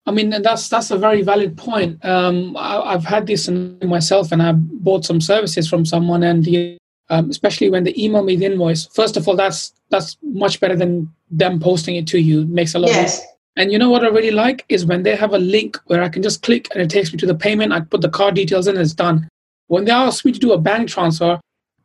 i 0.07 0.11
mean 0.11 0.31
that's 0.31 0.69
that's 0.69 0.91
a 0.91 0.99
very 0.99 1.23
valid 1.23 1.57
point 1.57 2.03
um, 2.05 2.57
I, 2.57 2.93
have 2.93 3.05
had 3.05 3.27
this 3.27 3.49
in 3.49 3.79
myself 3.83 4.33
and 4.33 4.43
i 4.43 4.53
bought 4.53 5.05
some 5.05 5.21
services 5.21 5.69
from 5.69 5.85
someone 5.85 6.23
and 6.23 6.45
the, 6.45 6.77
um, 7.11 7.31
especially 7.31 7.71
when 7.71 7.85
they 7.85 7.95
email 7.97 8.23
me 8.23 8.37
the 8.37 8.47
invoice 8.47 8.87
first 8.87 9.17
of 9.17 9.27
all 9.29 9.37
that's 9.37 9.73
that's 9.91 10.17
much 10.23 10.61
better 10.61 10.77
than 10.77 11.13
them 11.31 11.61
posting 11.61 11.97
it 11.97 12.07
to 12.09 12.19
you 12.19 12.43
it 12.43 12.49
makes 12.49 12.75
a 12.75 12.79
lot 12.79 12.91
yes. 12.91 13.21
of 13.21 13.25
and 13.57 13.71
you 13.71 13.79
know 13.79 13.89
what 13.89 14.05
I 14.05 14.09
really 14.09 14.33
like 14.33 14.65
is 14.69 14.85
when 14.85 15.03
they 15.03 15.15
have 15.15 15.33
a 15.33 15.39
link 15.39 15.79
where 15.87 16.03
I 16.03 16.09
can 16.09 16.23
just 16.23 16.43
click 16.43 16.69
and 16.73 16.83
it 16.83 16.91
takes 16.91 17.13
me 17.13 17.19
to 17.19 17.27
the 17.27 17.35
payment. 17.35 17.73
I 17.73 17.81
put 17.81 18.01
the 18.01 18.09
card 18.09 18.35
details 18.35 18.67
in, 18.67 18.75
and 18.75 18.83
it's 18.83 18.95
done. 18.95 19.29
When 19.69 19.85
they 19.85 19.93
ask 19.93 20.25
me 20.25 20.33
to 20.33 20.39
do 20.39 20.53
a 20.53 20.59
bank 20.59 20.89
transfer, 20.89 21.41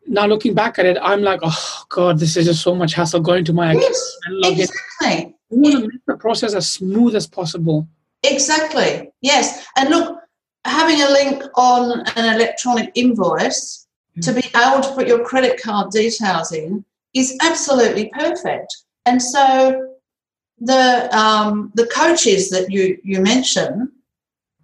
now 0.07 0.25
looking 0.25 0.55
back 0.55 0.79
at 0.79 0.85
it, 0.85 0.97
I'm 1.01 1.21
like, 1.21 1.41
oh 1.43 1.83
god, 1.89 2.19
this 2.19 2.35
is 2.35 2.45
just 2.47 2.63
so 2.63 2.73
much 2.73 2.93
hassle 2.93 3.19
going 3.19 3.45
to 3.45 3.53
my 3.53 3.73
yes, 3.73 4.17
account 4.25 4.41
log 4.41 4.59
exactly. 4.59 5.35
Want 5.49 5.75
to 5.75 5.87
make 5.87 6.05
the 6.05 6.17
process 6.17 6.53
as 6.53 6.69
smooth 6.69 7.15
as 7.15 7.27
possible. 7.27 7.87
Exactly. 8.23 9.11
Yes. 9.21 9.65
And 9.77 9.89
look, 9.89 10.19
having 10.65 11.01
a 11.01 11.09
link 11.09 11.43
on 11.55 12.01
an 12.15 12.35
electronic 12.35 12.91
invoice 12.95 13.87
mm-hmm. 14.17 14.21
to 14.21 14.33
be 14.33 14.47
able 14.57 14.81
to 14.81 14.93
put 14.93 15.07
your 15.07 15.23
credit 15.23 15.61
card 15.61 15.91
details 15.91 16.51
in 16.51 16.83
is 17.13 17.37
absolutely 17.41 18.11
perfect. 18.13 18.75
And 19.05 19.21
so 19.21 19.95
the 20.59 21.09
um, 21.17 21.71
the 21.75 21.87
coaches 21.87 22.49
that 22.49 22.69
you 22.69 22.99
you 23.03 23.21
mentioned, 23.21 23.89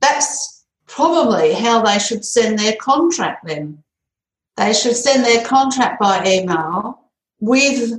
that's 0.01 0.65
probably 0.87 1.53
how 1.53 1.81
they 1.81 1.97
should 1.99 2.23
send 2.23 2.59
their 2.59 2.75
contract. 2.75 3.45
Then 3.47 3.81
they 4.57 4.73
should 4.73 4.95
send 4.95 5.25
their 5.25 5.43
contract 5.45 5.99
by 5.99 6.23
email 6.25 6.99
with 7.39 7.93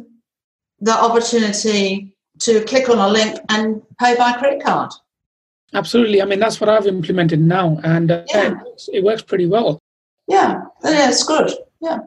the 0.81 0.93
opportunity 0.93 2.16
to 2.41 2.65
click 2.65 2.89
on 2.89 2.99
a 2.99 3.09
link 3.09 3.39
and 3.49 3.83
pay 3.99 4.17
by 4.17 4.33
credit 4.33 4.63
card. 4.63 4.91
Absolutely. 5.75 6.23
I 6.23 6.25
mean, 6.25 6.39
that's 6.39 6.61
what 6.61 6.71
I've 6.71 6.87
implemented 6.87 7.41
now, 7.41 7.81
and 7.83 8.11
uh, 8.11 8.25
yeah. 8.29 8.47
it, 8.47 8.55
works, 8.65 8.89
it 8.93 9.05
works 9.05 9.23
pretty 9.23 9.47
well. 9.47 9.79
Yeah, 10.29 10.63
yeah, 10.85 11.09
it's 11.09 11.25
good. 11.25 11.53
Yeah, 11.81 11.99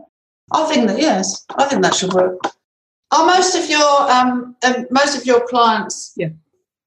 I 0.52 0.66
think 0.66 0.88
that 0.88 1.00
yes, 1.00 1.46
I 1.56 1.66
think 1.66 1.84
that 1.84 1.96
should 1.96 2.14
work. 2.14 2.40
Are 3.12 3.26
most 3.26 3.56
of 3.56 3.70
your 3.70 4.12
um, 4.12 4.56
um, 4.64 4.88
most 4.92 5.18
of 5.18 5.26
your 5.26 5.46
clients 5.48 6.14
yeah. 6.16 6.30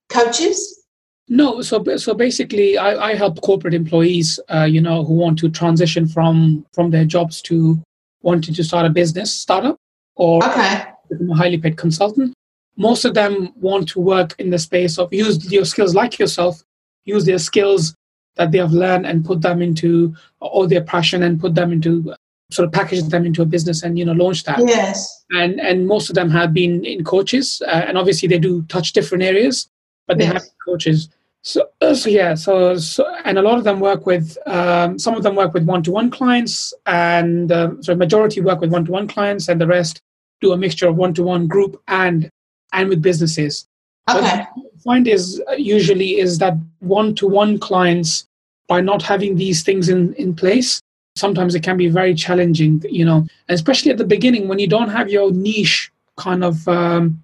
coaches? 0.09 0.85
No, 1.29 1.63
so 1.63 1.83
so 1.97 2.15
basically, 2.15 2.77
I, 2.77 3.11
I 3.11 3.15
help 3.15 3.41
corporate 3.43 3.75
employees, 3.75 4.39
uh, 4.53 4.65
you 4.65 4.81
know, 4.81 5.05
who 5.05 5.15
want 5.15 5.39
to 5.41 5.49
transition 5.49 6.07
from 6.07 6.67
from 6.73 6.91
their 6.91 7.05
jobs 7.05 7.41
to 7.43 7.81
wanting 8.23 8.55
to 8.55 8.65
start 8.65 8.87
a 8.87 8.91
business 8.91 9.33
startup 9.33 9.77
or 10.17 10.45
okay. 10.45 10.85
become 11.09 11.31
a 11.31 11.35
highly 11.35 11.59
paid 11.59 11.77
consultant. 11.77 12.35
Most 12.77 13.05
of 13.05 13.15
them 13.15 13.53
want 13.57 13.89
to 13.91 14.01
work 14.01 14.35
in 14.39 14.51
the 14.51 14.59
space 14.59 14.99
of 14.99 15.13
use 15.13 15.51
your 15.53 15.65
skills 15.65 15.95
like 15.95 16.19
yourself, 16.19 16.63
use 17.05 17.25
their 17.25 17.39
skills 17.39 17.95
that 18.37 18.51
they 18.51 18.59
have 18.59 18.73
learned 18.73 19.07
and 19.07 19.25
put 19.25 19.43
them 19.43 19.61
into 19.61 20.15
all 20.41 20.67
their 20.67 20.83
passion 20.83 21.23
and 21.23 21.41
put 21.41 21.55
them 21.55 21.73
into 21.73 22.15
sort 22.51 22.67
of 22.67 22.73
package 22.73 23.03
them 23.05 23.25
into 23.25 23.43
a 23.43 23.47
business 23.47 23.83
and 23.83 23.99
you 23.99 24.05
know 24.05 24.13
launch 24.13 24.45
that. 24.45 24.61
Yes. 24.61 25.25
And 25.31 25.61
and 25.61 25.87
most 25.87 26.09
of 26.09 26.15
them 26.15 26.31
have 26.31 26.53
been 26.53 26.85
in 26.85 27.05
coaches 27.05 27.63
uh, 27.67 27.85
and 27.87 27.99
obviously 27.99 28.29
they 28.29 28.39
do 28.39 28.63
touch 28.63 28.93
different 28.93 29.25
areas 29.25 29.69
but 30.07 30.19
they 30.19 30.25
yes. 30.25 30.33
have 30.35 30.43
coaches. 30.65 31.09
So, 31.45 31.69
uh, 31.81 31.95
so 31.95 32.09
yeah 32.09 32.35
so, 32.35 32.77
so 32.77 33.05
and 33.25 33.37
a 33.37 33.43
lot 33.43 33.59
of 33.59 33.65
them 33.65 33.81
work 33.81 34.07
with 34.07 34.39
um, 34.47 34.99
some 34.99 35.15
of 35.17 35.25
them 35.25 35.35
work 35.35 35.55
with 35.55 35.65
one-to-one 35.65 36.11
clients 36.11 36.73
and 36.87 37.51
um, 37.51 37.83
so 37.83 37.97
majority 37.97 38.41
work 38.41 38.61
with 38.61 38.71
one-to-one 38.71 39.09
clients 39.09 39.49
and 39.49 39.61
the 39.61 39.67
rest 39.67 40.01
do 40.41 40.53
a 40.53 40.57
mixture 40.57 40.87
of 40.87 40.97
one-to-one 40.97 41.49
group 41.49 41.83
and 41.89 42.31
and 42.73 42.89
with 42.89 43.03
businesses 43.03 43.67
okay 44.11 44.47
find 44.85 45.07
is 45.07 45.41
uh, 45.49 45.53
usually 45.53 46.19
is 46.19 46.39
that 46.39 46.55
one-to-one 46.81 47.59
clients 47.59 48.27
by 48.67 48.81
not 48.81 49.01
having 49.01 49.37
these 49.37 49.63
things 49.63 49.89
in 49.89 50.13
in 50.15 50.35
place 50.35 50.83
sometimes 51.17 51.55
it 51.55 51.63
can 51.63 51.77
be 51.77 51.89
very 51.89 52.15
challenging, 52.15 52.83
you 52.89 53.05
know, 53.05 53.27
especially 53.49 53.91
at 53.91 53.99
the 53.99 54.05
beginning 54.05 54.49
when 54.49 54.59
you 54.59 54.67
don't 54.67 54.89
have 54.89 55.11
your 55.11 55.33
niche 55.33 55.91
kind 56.17 56.45
of 56.45 56.67
um, 56.69 57.23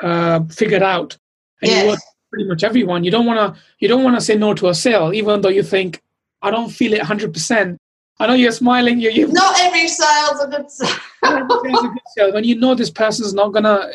uh, 0.00 0.40
figured 0.44 0.82
out 0.82 1.16
and 1.62 1.70
yes. 1.70 1.82
you 1.82 1.90
work 1.90 2.00
pretty 2.30 2.48
much 2.48 2.64
everyone. 2.64 3.04
You 3.04 3.10
don't 3.10 3.26
want 3.26 3.38
to 3.38 3.60
you 3.78 3.88
don't 3.88 4.04
want 4.04 4.16
to 4.16 4.20
say 4.20 4.36
no 4.36 4.54
to 4.54 4.68
a 4.68 4.74
sale, 4.74 5.12
even 5.12 5.40
though 5.40 5.48
you 5.48 5.62
think 5.62 6.02
I 6.42 6.50
don't 6.50 6.70
feel 6.70 6.92
it 6.92 7.02
hundred 7.02 7.32
percent. 7.32 7.78
I 8.18 8.26
know 8.26 8.34
you're 8.34 8.52
smiling. 8.52 9.00
You, 9.00 9.10
you 9.10 9.28
not 9.28 9.58
every 9.60 9.88
sale's 9.88 10.40
a 10.42 10.46
good 10.46 10.66
a 11.22 11.46
good 11.46 11.98
sale. 12.14 12.32
When 12.34 12.44
you 12.44 12.56
know 12.56 12.74
this 12.74 12.90
person's 12.90 13.32
not 13.32 13.52
gonna, 13.52 13.90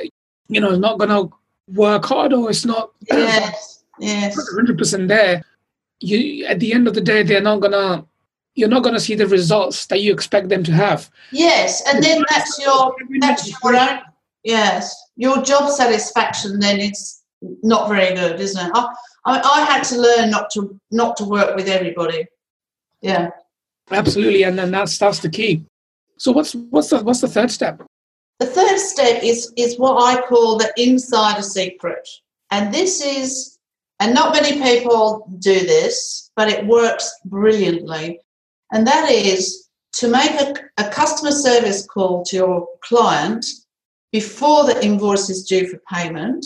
you 0.48 0.60
know, 0.62 0.72
it's 0.72 0.80
not 0.80 1.00
gonna 1.00 1.30
work 1.68 2.06
hard 2.06 2.34
or 2.34 2.50
it's 2.50 2.66
not. 2.66 2.92
Yes. 3.12 3.84
Yes. 4.00 4.38
Hundred 4.54 4.78
percent 4.78 5.08
there. 5.08 5.44
You 6.00 6.46
at 6.46 6.60
the 6.60 6.74
end 6.74 6.88
of 6.88 6.94
the 6.94 7.02
day, 7.02 7.24
they're 7.24 7.42
not 7.42 7.62
gonna 7.62 8.06
you're 8.56 8.70
not 8.70 8.84
going 8.84 8.96
to 8.96 9.02
see 9.02 9.16
the 9.16 9.28
results 9.28 9.86
that 9.88 10.02
you 10.02 10.14
expect 10.14 10.50
them 10.50 10.64
to 10.64 10.72
have. 10.72 11.10
Yes, 11.32 11.84
and 11.88 12.02
then 12.02 12.24
that's 12.30 12.60
your 12.60 12.96
that's 13.20 13.48
your 13.50 13.76
own 13.76 14.00
yes 14.44 14.96
your 15.18 15.42
job 15.42 15.70
satisfaction. 15.70 16.60
Then 16.60 16.80
it's 16.80 17.24
not 17.42 17.88
very 17.90 18.16
good, 18.16 18.40
isn't 18.40 18.66
it? 18.66 18.72
I, 18.74 18.88
I, 19.26 19.40
I 19.40 19.66
had 19.66 19.84
to 19.86 20.00
learn 20.00 20.30
not 20.32 20.50
to 20.52 20.80
not 20.92 21.18
to 21.18 21.26
work 21.26 21.56
with 21.56 21.68
everybody. 21.68 22.28
Yeah, 23.02 23.30
absolutely, 23.92 24.44
and 24.44 24.58
then 24.58 24.72
that's 24.72 24.98
that's 24.98 25.20
the 25.20 25.30
key. 25.30 25.66
So 26.18 26.32
what's 26.32 26.56
what's 26.56 26.90
the 26.90 27.04
what's 27.04 27.22
the 27.22 27.28
third 27.28 27.52
step? 27.52 27.84
The 28.40 28.46
third 28.46 28.80
step 28.80 29.24
is 29.24 29.54
is 29.56 29.80
what 29.80 30.02
I 30.04 30.22
call 30.22 30.58
the 30.58 30.74
insider 30.78 31.42
secret, 31.42 32.08
and 32.52 32.74
this 32.74 33.02
is 33.02 33.56
and 34.00 34.14
not 34.14 34.34
many 34.34 34.62
people 34.62 35.26
do 35.40 35.60
this, 35.60 36.32
but 36.36 36.50
it 36.50 36.68
works 36.68 37.10
brilliantly. 37.26 38.20
And 38.72 38.86
that 38.88 39.10
is 39.10 39.70
to 39.94 40.10
make 40.10 40.32
a, 40.32 40.54
a 40.78 40.90
customer 40.90 41.32
service 41.32 41.86
call 41.86 42.26
to 42.26 42.36
your 42.36 42.68
client 42.82 43.46
before 44.12 44.66
the 44.66 44.84
invoice 44.84 45.30
is 45.30 45.46
due 45.46 45.68
for 45.68 45.82
payment 45.92 46.46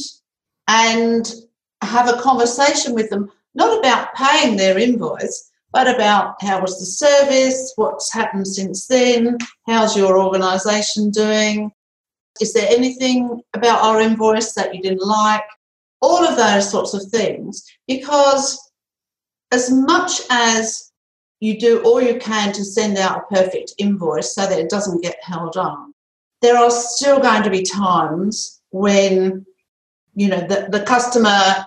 and 0.67 1.34
have 1.82 2.08
a 2.08 2.21
conversation 2.21 2.93
with 2.93 3.10
them, 3.10 3.32
not 3.56 3.80
about 3.80 4.13
paying 4.13 4.56
their 4.56 4.78
invoice, 4.78 5.49
but 5.71 5.88
about 5.88 6.36
how 6.41 6.62
was 6.62 6.80
the 6.80 6.86
service, 6.86 7.73
what's 7.75 8.13
happened 8.13 8.47
since 8.47 8.86
then, 8.88 9.38
how's 9.65 9.97
your 9.97 10.21
organisation 10.21 11.10
doing, 11.10 11.71
is 12.41 12.53
there 12.53 12.67
anything 12.69 13.41
about 13.53 13.81
our 13.81 13.99
invoice 13.99 14.53
that 14.53 14.73
you 14.73 14.81
didn't 14.81 15.05
like, 15.05 15.43
all 16.01 16.25
of 16.25 16.37
those 16.37 16.69
sorts 16.69 16.93
of 16.93 17.03
things. 17.03 17.65
Because 17.87 18.71
as 19.51 19.71
much 19.71 20.21
as 20.29 20.89
you 21.39 21.59
do 21.59 21.81
all 21.83 22.01
you 22.01 22.19
can 22.19 22.51
to 22.53 22.63
send 22.63 22.97
out 22.97 23.17
a 23.17 23.35
perfect 23.35 23.73
invoice 23.77 24.35
so 24.35 24.45
that 24.45 24.59
it 24.59 24.69
doesn't 24.69 25.01
get 25.01 25.15
held 25.21 25.57
up. 25.57 25.89
There 26.41 26.57
are 26.57 26.71
still 26.71 27.19
going 27.19 27.43
to 27.43 27.49
be 27.49 27.63
times 27.63 28.61
when, 28.71 29.45
you 30.15 30.27
know, 30.27 30.41
the, 30.41 30.67
the 30.69 30.83
customer 30.83 31.65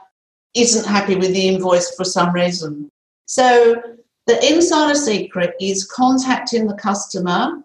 isn't 0.55 0.87
happy 0.87 1.16
with 1.16 1.33
the 1.33 1.48
invoice 1.48 1.94
for 1.94 2.05
some 2.05 2.33
reason. 2.33 2.90
So 3.27 3.83
the 4.27 4.53
insider 4.53 4.94
secret 4.94 5.55
is 5.61 5.87
contacting 5.87 6.66
the 6.66 6.75
customer 6.75 7.62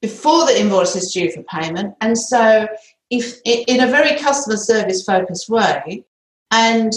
before 0.00 0.46
the 0.46 0.60
invoice 0.60 0.96
is 0.96 1.12
due 1.12 1.30
for 1.30 1.42
payment. 1.44 1.94
And 2.00 2.16
so, 2.16 2.68
if 3.10 3.40
in 3.44 3.80
a 3.80 3.90
very 3.90 4.18
customer 4.18 4.56
service 4.56 5.04
focused 5.04 5.48
way, 5.48 6.04
and 6.50 6.92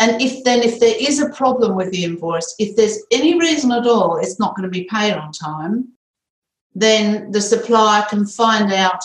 and 0.00 0.22
if 0.22 0.44
then 0.44 0.62
if 0.62 0.78
there 0.78 0.94
is 0.98 1.20
a 1.20 1.30
problem 1.30 1.74
with 1.74 1.90
the 1.90 2.04
invoice, 2.04 2.54
if 2.58 2.76
there's 2.76 2.98
any 3.10 3.38
reason 3.38 3.72
at 3.72 3.86
all 3.86 4.18
it's 4.18 4.38
not 4.38 4.56
going 4.56 4.70
to 4.70 4.78
be 4.78 4.84
paid 4.84 5.14
on 5.14 5.32
time, 5.32 5.88
then 6.74 7.30
the 7.32 7.40
supplier 7.40 8.04
can 8.08 8.24
find 8.24 8.72
out 8.72 9.04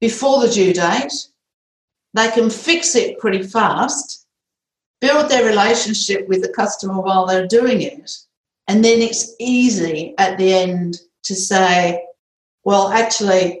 before 0.00 0.40
the 0.40 0.52
due 0.52 0.72
date. 0.72 1.12
They 2.14 2.30
can 2.32 2.50
fix 2.50 2.94
it 2.96 3.18
pretty 3.20 3.42
fast, 3.44 4.26
build 5.00 5.30
their 5.30 5.46
relationship 5.46 6.28
with 6.28 6.42
the 6.42 6.52
customer 6.52 7.00
while 7.00 7.26
they're 7.26 7.46
doing 7.46 7.82
it, 7.82 8.10
and 8.66 8.84
then 8.84 9.00
it's 9.00 9.34
easy 9.38 10.14
at 10.18 10.36
the 10.38 10.52
end 10.52 11.00
to 11.24 11.34
say, 11.34 12.04
well, 12.64 12.88
actually, 12.88 13.60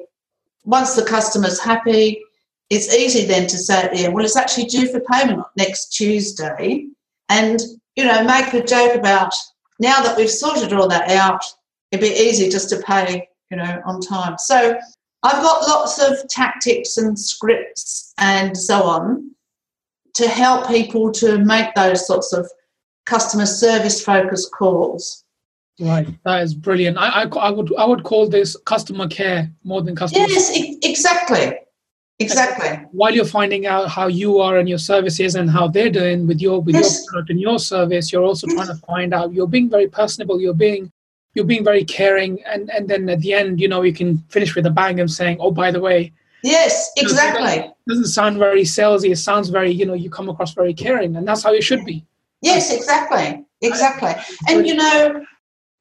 once 0.64 0.94
the 0.94 1.04
customer's 1.04 1.60
happy, 1.60 2.22
it's 2.70 2.94
easy 2.94 3.26
then 3.26 3.46
to 3.48 3.58
say 3.58 3.88
end, 3.92 4.14
well, 4.14 4.24
it's 4.24 4.36
actually 4.36 4.64
due 4.64 4.90
for 4.90 5.00
payment 5.00 5.44
next 5.56 5.88
Tuesday. 5.88 6.86
And, 7.28 7.60
you 7.96 8.04
know, 8.04 8.24
make 8.24 8.52
a 8.54 8.64
joke 8.64 8.94
about 8.94 9.34
now 9.78 10.00
that 10.02 10.16
we've 10.16 10.30
sorted 10.30 10.72
all 10.72 10.88
that 10.88 11.10
out, 11.10 11.42
it'd 11.90 12.02
be 12.02 12.14
easy 12.14 12.48
just 12.48 12.70
to 12.70 12.82
pay, 12.82 13.28
you 13.50 13.56
know, 13.56 13.82
on 13.84 14.00
time. 14.00 14.36
So 14.38 14.78
I've 15.22 15.42
got 15.42 15.68
lots 15.68 16.00
of 16.00 16.28
tactics 16.28 16.96
and 16.96 17.18
scripts 17.18 18.14
and 18.18 18.56
so 18.56 18.82
on 18.82 19.30
to 20.14 20.28
help 20.28 20.68
people 20.68 21.12
to 21.12 21.38
make 21.38 21.74
those 21.74 22.06
sorts 22.06 22.32
of 22.32 22.50
customer 23.06 23.46
service 23.46 24.04
focused 24.04 24.52
calls. 24.52 25.21
Right, 25.80 26.06
that 26.24 26.42
is 26.42 26.54
brilliant. 26.54 26.98
I, 26.98 27.22
I, 27.22 27.24
I, 27.24 27.50
would 27.50 27.74
I 27.76 27.84
would 27.84 28.04
call 28.04 28.28
this 28.28 28.56
customer 28.64 29.08
care 29.08 29.50
more 29.64 29.82
than 29.82 29.96
customer. 29.96 30.26
Yes, 30.28 30.54
e- 30.54 30.78
exactly, 30.82 31.58
exactly. 32.18 32.86
While 32.92 33.14
you're 33.14 33.24
finding 33.24 33.66
out 33.66 33.88
how 33.88 34.06
you 34.06 34.38
are 34.38 34.58
and 34.58 34.68
your 34.68 34.78
services 34.78 35.34
and 35.34 35.50
how 35.50 35.68
they're 35.68 35.90
doing 35.90 36.26
with 36.26 36.40
your 36.40 36.60
with 36.60 36.74
yes. 36.74 36.98
your 36.98 37.10
product 37.10 37.30
and 37.30 37.40
your 37.40 37.58
service, 37.58 38.12
you're 38.12 38.22
also 38.22 38.46
trying 38.48 38.68
to 38.68 38.74
find 38.86 39.14
out. 39.14 39.32
You're 39.32 39.48
being 39.48 39.70
very 39.70 39.88
personable. 39.88 40.40
You're 40.40 40.54
being 40.54 40.92
you're 41.34 41.46
being 41.46 41.64
very 41.64 41.84
caring, 41.84 42.42
and 42.44 42.70
and 42.70 42.88
then 42.88 43.08
at 43.08 43.20
the 43.20 43.32
end, 43.32 43.60
you 43.60 43.68
know, 43.68 43.82
you 43.82 43.94
can 43.94 44.18
finish 44.28 44.54
with 44.54 44.66
a 44.66 44.70
bang 44.70 45.00
and 45.00 45.10
saying, 45.10 45.38
"Oh, 45.40 45.50
by 45.50 45.70
the 45.70 45.80
way." 45.80 46.12
Yes, 46.44 46.90
exactly. 46.96 47.64
It 47.64 47.72
doesn't 47.88 48.06
sound 48.06 48.36
very 48.36 48.62
salesy. 48.62 49.10
It 49.10 49.16
sounds 49.16 49.48
very, 49.48 49.70
you 49.70 49.86
know, 49.86 49.94
you 49.94 50.10
come 50.10 50.28
across 50.28 50.52
very 50.52 50.74
caring, 50.74 51.16
and 51.16 51.26
that's 51.26 51.42
how 51.44 51.52
it 51.52 51.62
should 51.62 51.84
be. 51.84 52.04
Yes, 52.42 52.72
exactly, 52.72 53.44
exactly. 53.60 54.12
And 54.48 54.66
you 54.66 54.74
know, 54.74 55.24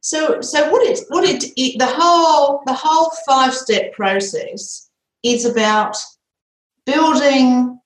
so, 0.02 0.42
so 0.42 0.70
what 0.72 0.82
it 0.82 1.00
what 1.10 1.24
it, 1.24 1.44
it 1.56 1.78
the 1.78 1.86
whole 1.88 2.62
the 2.66 2.74
whole 2.74 3.12
five 3.26 3.54
step 3.54 3.94
process 3.94 4.90
is 5.24 5.46
about 5.46 5.96
building 6.88 7.80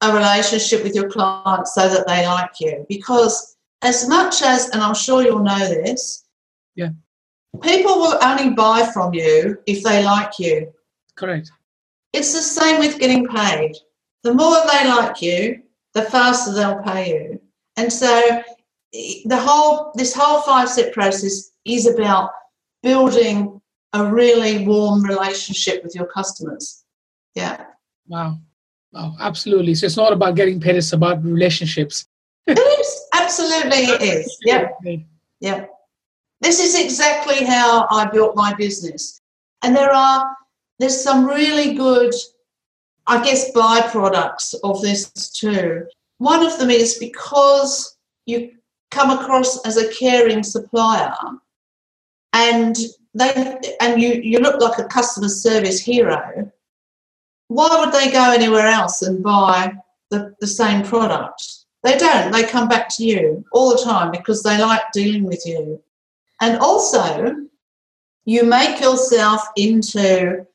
a 0.00 0.14
relationship 0.14 0.82
with 0.82 0.94
your 0.94 1.10
client 1.10 1.68
so 1.68 1.86
that 1.88 2.06
they 2.06 2.26
like 2.26 2.52
you. 2.60 2.86
Because 2.88 3.56
as 3.82 4.08
much 4.08 4.40
as, 4.40 4.70
and 4.70 4.80
I'm 4.80 4.94
sure 4.94 5.22
you'll 5.22 5.44
know 5.44 5.58
this, 5.58 6.24
yeah, 6.76 6.90
people 7.60 7.96
will 7.98 8.18
only 8.22 8.50
buy 8.50 8.90
from 8.94 9.12
you 9.12 9.58
if 9.66 9.82
they 9.82 10.02
like 10.02 10.38
you. 10.38 10.72
Correct. 11.14 11.50
It's 12.14 12.32
the 12.32 12.40
same 12.40 12.78
with 12.78 12.98
getting 12.98 13.28
paid. 13.28 13.76
The 14.22 14.32
more 14.32 14.56
they 14.72 14.88
like 14.88 15.20
you, 15.20 15.62
the 15.92 16.02
faster 16.02 16.54
they'll 16.54 16.82
pay 16.82 17.10
you. 17.10 17.40
And 17.76 17.92
so 17.92 18.42
the 18.92 19.36
whole 19.36 19.92
this 19.94 20.14
whole 20.14 20.42
five 20.42 20.68
step 20.68 20.92
process 20.92 21.52
is 21.64 21.86
about 21.86 22.30
building 22.82 23.60
a 23.92 24.04
really 24.04 24.66
warm 24.66 25.02
relationship 25.02 25.82
with 25.82 25.94
your 25.94 26.06
customers. 26.06 26.84
Yeah. 27.34 27.64
Wow. 28.08 28.38
Oh, 28.94 29.16
absolutely. 29.20 29.74
So 29.74 29.86
it's 29.86 29.96
not 29.96 30.12
about 30.12 30.34
getting 30.34 30.60
paid, 30.60 30.76
it's 30.76 30.92
about 30.92 31.22
relationships. 31.24 32.06
it 32.46 32.58
is. 32.58 33.06
Absolutely 33.14 33.78
it 33.78 34.02
is. 34.02 34.38
Yeah. 34.44 34.68
Yeah. 35.40 35.66
This 36.40 36.58
is 36.60 36.78
exactly 36.78 37.44
how 37.44 37.86
I 37.90 38.06
built 38.06 38.34
my 38.34 38.54
business. 38.54 39.20
And 39.62 39.76
there 39.76 39.92
are 39.92 40.36
there's 40.78 41.02
some 41.02 41.26
really 41.26 41.74
good, 41.74 42.14
I 43.06 43.22
guess, 43.22 43.52
byproducts 43.52 44.54
of 44.64 44.80
this 44.80 45.10
too. 45.30 45.84
One 46.18 46.44
of 46.44 46.58
them 46.58 46.70
is 46.70 46.96
because 46.98 47.98
you 48.24 48.52
come 48.90 49.10
across 49.10 49.64
as 49.66 49.76
a 49.76 49.92
caring 49.92 50.42
supplier. 50.42 51.14
And 52.32 52.76
they 53.14 53.58
and 53.80 54.00
you 54.00 54.20
you 54.22 54.38
look 54.38 54.60
like 54.60 54.78
a 54.78 54.84
customer 54.84 55.28
service 55.28 55.80
hero. 55.80 56.50
Why 57.48 57.68
would 57.80 57.92
they 57.92 58.10
go 58.12 58.30
anywhere 58.30 58.66
else 58.66 59.02
and 59.02 59.22
buy 59.22 59.72
the, 60.10 60.34
the 60.40 60.46
same 60.46 60.84
product? 60.84 61.42
They 61.82 61.98
don't. 61.98 62.30
They 62.30 62.44
come 62.44 62.68
back 62.68 62.88
to 62.96 63.04
you 63.04 63.44
all 63.52 63.70
the 63.70 63.82
time 63.82 64.12
because 64.12 64.42
they 64.42 64.58
like 64.58 64.92
dealing 64.92 65.24
with 65.24 65.42
you. 65.44 65.82
And 66.40 66.58
also 66.58 67.36
you 68.24 68.44
make 68.44 68.80
yourself 68.80 69.42
into 69.56 70.46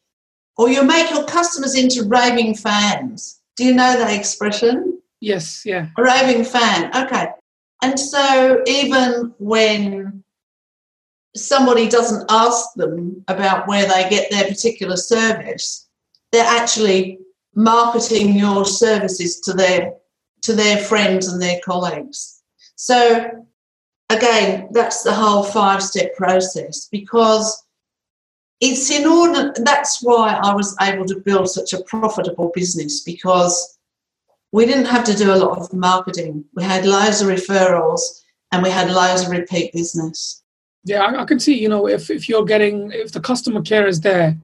or 0.57 0.69
you 0.69 0.83
make 0.83 1.09
your 1.09 1.25
customers 1.25 1.75
into 1.75 2.07
raving 2.07 2.55
fans. 2.55 3.41
Do 3.57 3.65
you 3.65 3.73
know 3.73 3.97
that 3.97 4.17
expression? 4.17 5.01
Yes 5.19 5.63
yeah. 5.65 5.87
A 5.97 6.03
raving 6.03 6.45
fan. 6.45 6.95
Okay 6.95 7.27
and 7.85 7.99
so 7.99 8.63
even 8.65 9.31
when 9.37 10.23
somebody 11.35 11.87
doesn't 11.87 12.25
ask 12.31 12.73
them 12.75 13.23
about 13.27 13.67
where 13.67 13.87
they 13.87 14.09
get 14.09 14.31
their 14.31 14.45
particular 14.45 14.97
service, 14.97 15.87
they're 16.31 16.43
actually 16.43 17.19
marketing 17.53 18.35
your 18.35 18.65
services 18.65 19.39
to 19.41 19.53
their 19.53 19.93
to 20.41 20.53
their 20.53 20.77
friends 20.77 21.27
and 21.27 21.39
their 21.39 21.59
colleagues. 21.63 22.41
So 22.75 23.45
again, 24.09 24.69
that's 24.71 25.03
the 25.03 25.13
whole 25.13 25.43
five 25.43 25.83
step 25.83 26.15
process 26.15 26.87
because 26.91 27.67
it's 28.61 28.89
in 28.89 29.05
order 29.05 29.53
That's 29.57 30.01
why 30.01 30.39
I 30.41 30.55
was 30.55 30.75
able 30.81 31.05
to 31.05 31.19
build 31.19 31.49
such 31.51 31.73
a 31.73 31.83
profitable 31.83 32.51
business 32.55 33.01
because 33.01 33.74
we 34.51 34.65
didn't 34.65 34.85
have 34.85 35.03
to 35.05 35.15
do 35.15 35.33
a 35.33 35.35
lot 35.35 35.57
of 35.57 35.73
marketing. 35.73 36.45
We 36.53 36.63
had 36.63 36.85
loads 36.85 37.21
of 37.21 37.27
referrals 37.27 37.99
and 38.51 38.63
we 38.63 38.69
had 38.69 38.91
loads 38.91 39.23
of 39.23 39.31
repeat 39.31 39.73
business. 39.73 40.41
Yeah, 40.83 41.03
I, 41.03 41.21
I, 41.21 41.25
can 41.25 41.39
see, 41.39 41.59
you 41.59 41.67
know, 41.67 41.87
if, 41.87 42.09
if 42.09 42.29
you're 42.29 42.45
getting, 42.45 42.91
if 42.91 43.11
the 43.11 43.19
customer 43.19 43.61
care 43.61 43.87
is 43.87 44.01
there 44.01 44.37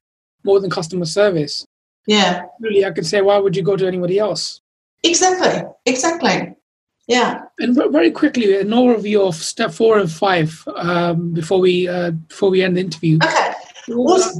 more 0.44 0.60
than 0.60 0.70
customer 0.70 1.04
service. 1.04 1.64
Yeah. 2.06 2.42
Really, 2.60 2.84
I 2.84 2.90
could 2.90 3.06
say, 3.06 3.20
why 3.20 3.38
would 3.38 3.56
you 3.56 3.62
go 3.62 3.76
to 3.76 3.86
anybody 3.86 4.18
else? 4.18 4.60
Exactly, 5.04 5.62
exactly. 5.86 6.54
Yeah. 7.08 7.42
And 7.58 7.76
very 7.92 8.10
quickly, 8.10 8.58
an 8.60 8.68
overview 8.68 9.26
of 9.26 9.34
step 9.34 9.72
four 9.72 9.98
and 9.98 10.10
five 10.10 10.62
um, 10.76 11.32
before 11.32 11.60
we 11.60 11.88
uh, 11.88 12.12
before 12.12 12.50
we 12.50 12.62
end 12.62 12.76
the 12.76 12.80
interview. 12.80 13.18
Okay. 13.22 13.52
Well, 13.88 14.32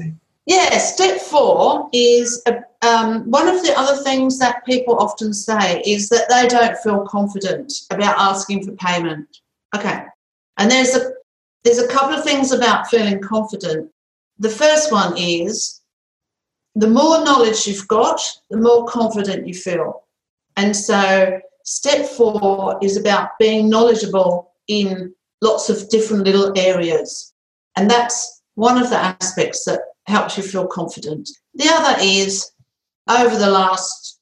yeah, 0.52 0.76
step 0.78 1.18
four 1.18 1.88
is 1.92 2.42
um, 2.82 3.30
one 3.30 3.48
of 3.48 3.62
the 3.62 3.72
other 3.74 4.02
things 4.02 4.38
that 4.38 4.66
people 4.66 4.98
often 4.98 5.32
say 5.32 5.80
is 5.86 6.10
that 6.10 6.28
they 6.28 6.46
don't 6.46 6.76
feel 6.78 7.06
confident 7.06 7.72
about 7.90 8.18
asking 8.18 8.64
for 8.64 8.72
payment. 8.72 9.26
Okay, 9.74 10.04
and 10.58 10.70
there's 10.70 10.94
a 10.94 11.12
there's 11.64 11.78
a 11.78 11.88
couple 11.88 12.14
of 12.14 12.24
things 12.24 12.52
about 12.52 12.88
feeling 12.88 13.20
confident. 13.20 13.90
The 14.38 14.50
first 14.50 14.92
one 14.92 15.16
is 15.16 15.80
the 16.74 16.88
more 16.88 17.24
knowledge 17.24 17.66
you've 17.66 17.88
got, 17.88 18.20
the 18.50 18.58
more 18.58 18.84
confident 18.86 19.46
you 19.46 19.54
feel. 19.54 20.02
And 20.58 20.76
so, 20.76 21.40
step 21.64 22.06
four 22.06 22.78
is 22.82 22.98
about 22.98 23.38
being 23.38 23.70
knowledgeable 23.70 24.52
in 24.68 25.14
lots 25.40 25.70
of 25.70 25.88
different 25.88 26.24
little 26.24 26.52
areas. 26.58 27.32
And 27.76 27.90
that's 27.90 28.42
one 28.54 28.76
of 28.80 28.90
the 28.90 28.98
aspects 28.98 29.64
that 29.64 29.80
helps 30.06 30.36
you 30.36 30.42
feel 30.42 30.66
confident. 30.66 31.28
The 31.54 31.68
other 31.68 32.00
is 32.00 32.50
over 33.08 33.36
the 33.36 33.50
last 33.50 34.20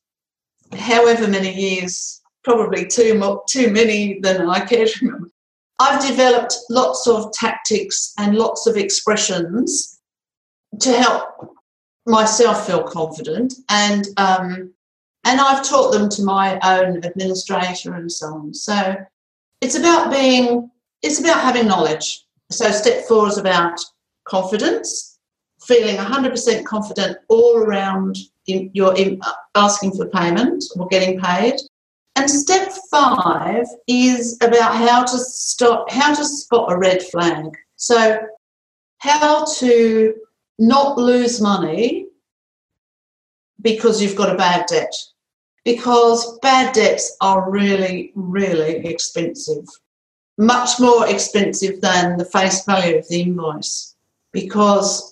however 0.77 1.27
many 1.29 1.53
years, 1.53 2.21
probably 2.45 2.87
too, 2.87 3.15
more, 3.15 3.43
too 3.49 3.71
many 3.71 4.21
than 4.21 4.49
I 4.49 4.65
care 4.65 4.87
to 4.87 5.05
remember, 5.05 5.31
I've 5.79 6.07
developed 6.07 6.57
lots 6.69 7.07
of 7.07 7.33
tactics 7.33 8.13
and 8.19 8.37
lots 8.37 8.67
of 8.67 8.77
expressions 8.77 9.99
to 10.81 10.93
help 10.93 11.57
myself 12.07 12.67
feel 12.67 12.83
confident 12.83 13.55
and 13.69 14.07
um, 14.17 14.73
and 15.25 15.39
I've 15.39 15.63
taught 15.63 15.93
them 15.93 16.09
to 16.11 16.23
my 16.23 16.59
own 16.63 17.05
administrator 17.05 17.95
and 17.95 18.11
so 18.11 18.27
on. 18.29 18.55
So 18.55 18.97
it's 19.61 19.75
about 19.75 20.11
being 20.11 20.71
it's 21.03 21.21
about 21.21 21.43
having 21.43 21.67
knowledge. 21.67 22.25
So 22.51 22.71
step 22.71 23.05
four 23.07 23.29
is 23.29 23.39
about 23.39 23.79
confidence 24.27 25.10
feeling 25.63 25.97
100% 25.97 26.65
confident 26.65 27.19
all 27.29 27.59
around 27.59 28.17
in 28.47 28.71
your 28.73 28.97
in 28.97 29.19
uh, 29.23 29.33
asking 29.55 29.93
for 29.93 30.07
payment 30.09 30.65
or 30.77 30.89
getting 30.89 31.21
paid. 31.21 31.55
And 32.17 32.29
step 32.29 32.73
five 32.91 33.67
is 33.87 34.37
about 34.43 34.75
how 34.75 35.05
to 35.05 35.19
stop, 35.19 35.91
how 35.91 36.15
to 36.15 36.25
spot 36.25 36.73
a 36.73 36.77
red 36.77 37.03
flag. 37.03 37.47
So, 37.77 38.19
how 38.99 39.45
to 39.59 40.15
not 40.59 40.99
lose 40.99 41.41
money 41.41 42.07
because 43.63 44.03
you've 44.03 44.17
got 44.17 44.33
a 44.33 44.37
bad 44.37 44.67
debt. 44.67 44.93
Because 45.65 46.39
bad 46.41 46.75
debts 46.75 47.17
are 47.21 47.51
really, 47.51 48.13
really 48.15 48.87
expensive, 48.87 49.67
much 50.39 50.81
more 50.81 51.07
expensive 51.07 51.81
than 51.81 52.17
the 52.17 52.25
face 52.25 52.65
value 52.65 52.97
of 52.99 53.09
the 53.09 53.23
invoice. 53.23 53.95
Because 54.33 55.10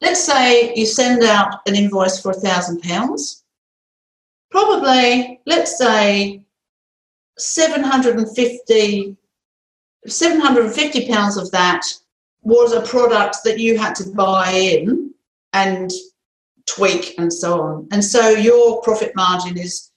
let's 0.00 0.22
say 0.24 0.74
you 0.74 0.86
send 0.86 1.22
out 1.22 1.60
an 1.66 1.74
invoice 1.74 2.20
for 2.20 2.30
a 2.30 2.34
thousand 2.34 2.80
pounds, 2.82 3.44
probably, 4.50 5.40
let's 5.46 5.76
say, 5.78 6.42
750, 7.38 9.16
750 10.06 11.08
pounds 11.08 11.36
of 11.36 11.50
that 11.50 11.82
was 12.42 12.72
a 12.72 12.82
product 12.82 13.38
that 13.44 13.58
you 13.58 13.78
had 13.78 13.94
to 13.96 14.10
buy 14.10 14.50
in 14.50 15.12
and 15.52 15.90
tweak 16.66 17.14
and 17.18 17.32
so 17.32 17.60
on. 17.60 17.88
And 17.90 18.04
so 18.04 18.30
your 18.30 18.80
profit 18.82 19.12
margin 19.16 19.58
is 19.58 19.90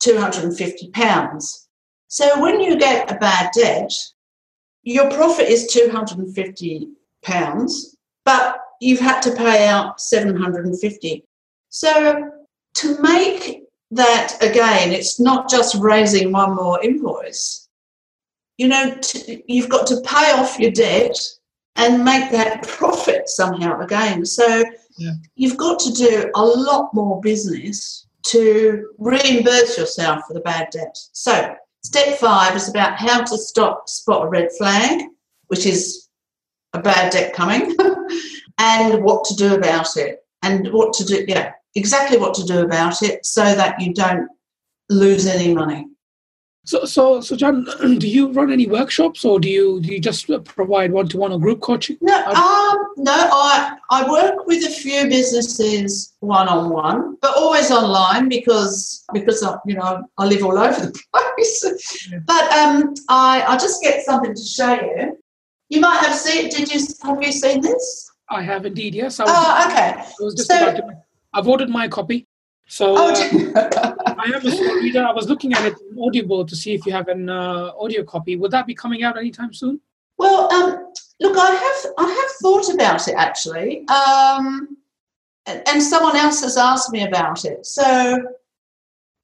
250 0.00 0.90
pounds. 0.90 1.68
So 2.08 2.40
when 2.40 2.60
you 2.60 2.78
get 2.78 3.10
a 3.10 3.16
bad 3.16 3.50
debt, 3.54 3.92
your 4.82 5.10
profit 5.10 5.48
is 5.48 5.66
250 5.66 6.88
pounds, 7.22 7.96
but 8.24 8.60
you've 8.80 9.00
had 9.00 9.20
to 9.22 9.34
pay 9.34 9.66
out 9.66 10.00
750. 10.00 11.24
So 11.68 12.30
to 12.74 13.02
make 13.02 13.62
that 13.90 14.36
again, 14.40 14.92
it's 14.92 15.20
not 15.20 15.48
just 15.48 15.76
raising 15.76 16.32
one 16.32 16.54
more 16.54 16.82
invoice. 16.82 17.68
You 18.58 18.68
know, 18.68 18.94
to, 18.94 19.52
you've 19.52 19.68
got 19.68 19.86
to 19.88 20.00
pay 20.00 20.32
off 20.32 20.58
your 20.58 20.70
debt 20.70 21.16
and 21.76 22.04
make 22.04 22.30
that 22.30 22.62
profit 22.66 23.28
somehow 23.28 23.80
again. 23.80 24.24
So 24.24 24.64
yeah. 24.98 25.12
you've 25.34 25.58
got 25.58 25.78
to 25.80 25.92
do 25.92 26.30
a 26.34 26.44
lot 26.44 26.92
more 26.94 27.20
business 27.20 28.06
to 28.28 28.90
reimburse 28.98 29.78
yourself 29.78 30.22
for 30.26 30.34
the 30.34 30.40
bad 30.40 30.68
debt. 30.70 30.96
So 31.12 31.54
step 31.84 32.18
five 32.18 32.56
is 32.56 32.68
about 32.68 32.98
how 32.98 33.22
to 33.22 33.38
stop 33.38 33.88
spot 33.88 34.26
a 34.26 34.28
red 34.28 34.48
flag, 34.58 35.02
which 35.46 35.66
is 35.66 36.08
a 36.72 36.80
bad 36.80 37.12
debt 37.12 37.32
coming, 37.32 37.76
and 38.58 39.02
what 39.02 39.24
to 39.26 39.34
do 39.34 39.54
about 39.54 39.96
it. 39.96 40.24
And 40.42 40.72
what 40.72 40.92
to 40.94 41.04
do, 41.04 41.24
yeah, 41.26 41.52
exactly 41.74 42.18
what 42.18 42.34
to 42.34 42.44
do 42.44 42.60
about 42.60 43.02
it 43.02 43.24
so 43.24 43.42
that 43.42 43.80
you 43.80 43.92
don't 43.92 44.28
lose 44.88 45.26
any 45.26 45.52
money. 45.52 45.86
So, 46.66 46.84
so, 46.84 47.20
so, 47.20 47.36
Jan, 47.36 47.64
do 47.98 48.08
you 48.08 48.32
run 48.32 48.50
any 48.50 48.66
workshops, 48.66 49.24
or 49.24 49.38
do 49.38 49.48
you 49.48 49.80
do 49.80 49.88
you 49.92 50.00
just 50.00 50.28
provide 50.44 50.90
one-to-one 50.90 51.30
or 51.30 51.38
group 51.38 51.60
coaching? 51.60 51.96
No, 52.00 52.16
um, 52.16 52.76
no. 52.96 53.12
I 53.12 53.76
I 53.90 54.10
work 54.10 54.48
with 54.48 54.66
a 54.66 54.70
few 54.70 55.06
businesses 55.06 56.14
one-on-one, 56.18 57.18
but 57.22 57.36
always 57.36 57.70
online 57.70 58.28
because 58.28 59.04
because 59.14 59.44
I, 59.44 59.56
you 59.64 59.76
know 59.76 60.02
I 60.18 60.26
live 60.26 60.42
all 60.42 60.58
over 60.66 60.80
the 60.80 61.02
place. 61.12 62.08
Yeah. 62.10 62.18
But 62.26 62.52
um, 62.52 62.94
I 63.08 63.44
I 63.46 63.56
just 63.58 63.80
get 63.80 64.04
something 64.04 64.34
to 64.34 64.42
show 64.42 64.74
you. 64.74 65.16
You 65.68 65.80
might 65.80 65.98
have 65.98 66.16
seen. 66.16 66.48
Did 66.48 66.72
you 66.74 66.80
have 67.04 67.22
you 67.22 67.30
seen 67.30 67.60
this? 67.60 68.05
I 68.28 68.42
have 68.42 68.66
indeed. 68.66 68.94
Yes. 68.94 69.20
I 69.20 69.24
was 69.24 69.32
oh, 69.34 70.30
just, 70.36 70.50
okay. 70.50 70.58
I 70.58 70.62
so, 70.62 70.68
about 70.68 70.76
to. 70.76 71.02
I've 71.32 71.48
ordered 71.48 71.68
my 71.68 71.88
copy. 71.88 72.26
So 72.68 72.94
oh, 72.96 73.12
uh, 73.54 73.94
I 74.18 74.32
am 74.34 74.44
a 74.44 74.50
small 74.50 74.74
reader. 74.76 75.04
I 75.04 75.12
was 75.12 75.28
looking 75.28 75.52
at 75.52 75.64
it 75.64 75.74
in 75.90 76.02
Audible 76.02 76.44
to 76.44 76.56
see 76.56 76.74
if 76.74 76.84
you 76.84 76.92
have 76.92 77.08
an 77.08 77.28
uh, 77.28 77.70
audio 77.78 78.02
copy. 78.02 78.36
Would 78.36 78.50
that 78.50 78.66
be 78.66 78.74
coming 78.74 79.04
out 79.04 79.16
anytime 79.16 79.52
soon? 79.52 79.80
Well, 80.18 80.52
um, 80.52 80.92
look, 81.20 81.36
I 81.36 81.50
have 81.50 81.92
I 81.98 82.10
have 82.10 82.30
thought 82.42 82.74
about 82.74 83.06
it 83.06 83.14
actually, 83.16 83.86
um, 83.88 84.76
and 85.46 85.82
someone 85.82 86.16
else 86.16 86.42
has 86.42 86.56
asked 86.56 86.90
me 86.90 87.06
about 87.06 87.44
it. 87.44 87.66
So 87.66 88.18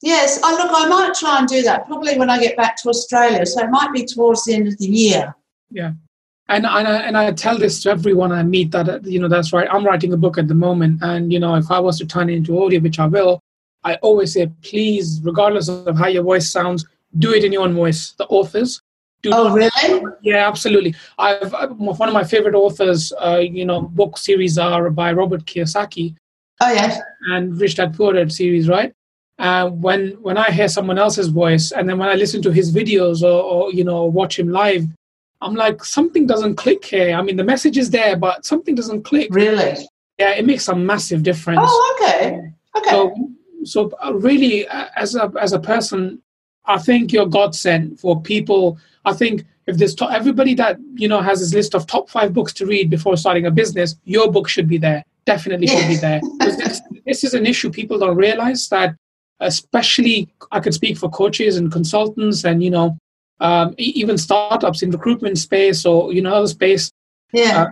yes, 0.03 0.41
I 0.45 0.53
look, 0.53 0.71
I 0.73 0.87
might 0.87 1.15
try 1.15 1.39
and 1.39 1.49
do 1.49 1.63
that 1.63 1.87
probably 1.87 2.19
when 2.19 2.31
I 2.31 2.39
get 2.39 2.57
back 2.57 2.77
to 2.83 2.91
Australia. 2.91 3.45
So 3.45 3.65
it 3.65 3.71
might 3.71 3.93
be 3.93 4.05
towards 4.05 4.45
the 4.45 4.55
end 4.55 4.69
of 4.69 4.79
the 4.79 4.87
year. 4.87 5.35
Yeah. 5.71 5.93
And, 6.49 6.67
and, 6.67 6.89
I, 6.89 6.97
and 7.03 7.17
I 7.17 7.33
tell 7.33 7.57
this 7.57 7.83
to 7.83 7.91
everyone 7.91 8.33
I 8.33 8.43
meet 8.43 8.73
that, 8.73 9.05
you 9.07 9.19
know, 9.19 9.29
that's 9.29 9.53
right. 9.53 9.69
I'm 9.71 9.85
writing 9.85 10.13
a 10.13 10.17
book 10.17 10.39
at 10.39 10.49
the 10.49 10.55
moment. 10.55 11.03
And, 11.03 11.33
you 11.33 11.39
know, 11.39 11.55
if 11.55 11.71
I 11.71 11.79
was 11.79 11.99
to 11.99 12.07
turn 12.07 12.29
it 12.29 12.35
into 12.35 12.63
audio, 12.63 12.81
which 12.81 12.99
I 12.99 13.07
will, 13.07 13.41
I 13.85 13.95
always 13.97 14.35
say, 14.35 14.51
please, 14.63 15.21
regardless 15.23 15.69
of 15.69 15.97
how 15.97 16.09
your 16.09 16.23
voice 16.23 16.51
sounds, 16.51 16.87
do 17.19 17.33
it 17.33 17.45
in 17.45 17.53
your 17.53 17.63
own 17.63 17.75
voice. 17.75 18.13
The 18.13 18.27
authors. 18.27 18.83
Do 19.23 19.31
oh, 19.33 19.55
really? 19.55 20.03
Yeah, 20.23 20.49
absolutely. 20.49 20.95
I've 21.17 21.53
one 21.79 22.09
of 22.09 22.15
my 22.15 22.25
favorite 22.25 22.57
authors. 22.57 23.13
Uh, 23.13 23.39
you 23.39 23.65
know, 23.65 23.83
book 23.83 24.19
series 24.19 24.59
are 24.59 24.91
by 24.91 25.13
Robert 25.13 25.45
Kiyosaki. 25.45 26.17
Oh 26.61 26.73
yes. 26.73 27.01
And 27.29 27.59
Rich 27.61 27.77
Dad 27.77 27.97
Poor 27.97 28.13
Dad 28.13 28.33
series, 28.33 28.69
right? 28.69 28.93
Uh, 29.39 29.69
when 29.71 30.11
when 30.23 30.37
I 30.37 30.51
hear 30.51 30.69
someone 30.69 30.99
else's 30.99 31.29
voice, 31.29 31.71
and 31.71 31.89
then 31.89 31.99
when 31.99 32.09
I 32.09 32.15
listen 32.15 32.43
to 32.43 32.51
his 32.51 32.75
videos 32.75 33.23
or, 33.23 33.43
or 33.43 33.73
you 33.73 33.85
know 33.85 34.05
watch 34.05 34.39
him 34.39 34.49
live, 34.49 34.87
I'm 35.43 35.55
like 35.55 35.85
something 35.85 36.27
doesn't 36.27 36.57
click 36.57 36.85
here. 36.85 37.15
I 37.15 37.23
mean, 37.23 37.37
the 37.37 37.45
message 37.45 37.77
is 37.77 37.91
there, 37.91 38.17
but 38.17 38.47
something 38.47 38.75
doesn't 38.75 39.03
click. 39.03 39.29
Really? 39.31 39.77
Yeah, 40.19 40.31
it 40.31 40.47
makes 40.47 40.69
a 40.69 40.75
massive 40.75 41.23
difference. 41.23 41.61
Oh, 41.63 41.99
okay. 42.01 42.53
Okay. 42.77 42.91
So 42.91 43.15
so 43.65 43.91
uh, 44.05 44.15
really 44.15 44.67
uh, 44.69 44.87
as 44.97 45.15
a 45.15 45.33
as 45.41 45.53
a 45.53 45.59
person 45.59 46.21
i 46.67 46.79
think 46.79 47.13
you're 47.13 47.27
god 47.27 47.55
sent 47.55 47.99
for 47.99 48.21
people 48.21 48.79
i 49.05 49.13
think 49.13 49.45
if 49.67 49.77
there's 49.77 49.95
to- 49.95 50.11
everybody 50.11 50.55
that 50.55 50.77
you 50.95 51.09
know 51.09 51.21
has 51.21 51.41
this 51.41 51.55
list 51.55 51.75
of 51.75 51.87
top 51.87 52.11
five 52.11 52.33
books 52.33 52.53
to 52.53 52.67
read 52.67 52.91
before 52.91 53.17
starting 53.17 53.47
a 53.47 53.51
business 53.51 53.97
your 54.05 54.31
book 54.31 54.49
should 54.49 54.69
be 54.69 54.79
there 54.79 55.05
definitely 55.25 55.67
should 55.67 55.89
be 55.89 55.97
there 55.97 56.21
this, 56.41 56.81
this 57.07 57.25
is 57.25 57.35
an 57.35 57.47
issue 57.47 57.71
people 57.71 57.99
don't 57.99 58.17
realize 58.17 58.69
that 58.69 58.95
especially 59.41 60.29
i 60.51 60.61
could 60.61 60.75
speak 60.75 60.97
for 60.97 61.09
coaches 61.11 61.57
and 61.57 61.71
consultants 61.73 62.45
and 62.45 62.63
you 62.63 62.71
know 62.71 62.97
um, 63.41 63.75
even 63.79 64.19
startups 64.19 64.83
in 64.83 64.91
recruitment 64.91 65.39
space 65.39 65.85
or 65.85 66.13
you 66.13 66.23
know 66.23 66.35
other 66.35 66.47
space 66.47 66.91
yeah. 67.33 67.63
uh, 67.63 67.67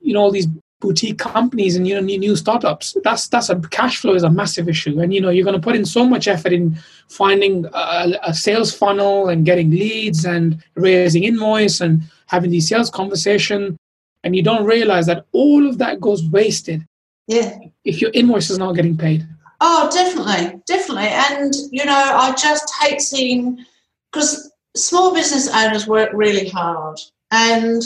you 0.00 0.12
know 0.14 0.20
all 0.20 0.30
these 0.30 0.48
boutique 0.80 1.18
companies 1.18 1.76
and 1.76 1.86
you 1.86 1.94
know 1.94 2.00
new 2.00 2.36
startups. 2.36 2.96
That's 3.02 3.28
that's 3.28 3.48
a 3.48 3.58
cash 3.70 3.98
flow 3.98 4.14
is 4.14 4.22
a 4.22 4.30
massive 4.30 4.68
issue. 4.68 5.00
And 5.00 5.12
you 5.12 5.20
know 5.20 5.30
you're 5.30 5.44
going 5.44 5.60
to 5.60 5.62
put 5.62 5.76
in 5.76 5.84
so 5.84 6.04
much 6.04 6.28
effort 6.28 6.52
in 6.52 6.78
finding 7.08 7.66
a, 7.72 8.18
a, 8.22 8.34
sales 8.34 8.74
funnel 8.74 9.28
and 9.28 9.44
getting 9.44 9.70
leads 9.70 10.24
and 10.24 10.62
raising 10.74 11.24
invoice 11.24 11.80
and 11.80 12.02
having 12.26 12.50
these 12.50 12.68
sales 12.68 12.90
conversation. 12.90 13.76
And 14.24 14.34
you 14.34 14.42
don't 14.42 14.64
realize 14.64 15.06
that 15.06 15.26
all 15.32 15.68
of 15.68 15.78
that 15.78 16.00
goes 16.00 16.28
wasted 16.30 16.84
yeah. 17.28 17.56
if 17.84 18.00
your 18.00 18.10
invoice 18.12 18.50
is 18.50 18.58
not 18.58 18.74
getting 18.74 18.96
paid. 18.96 19.26
Oh 19.60 19.88
definitely. 19.92 20.60
Definitely. 20.66 21.08
And 21.08 21.54
you 21.70 21.84
know 21.84 21.92
i 21.94 22.32
just 22.32 22.72
hate 22.80 23.00
seeing 23.00 23.64
because 24.12 24.52
small 24.76 25.14
business 25.14 25.48
owners 25.54 25.86
work 25.86 26.10
really 26.12 26.48
hard 26.48 26.98
and 27.30 27.82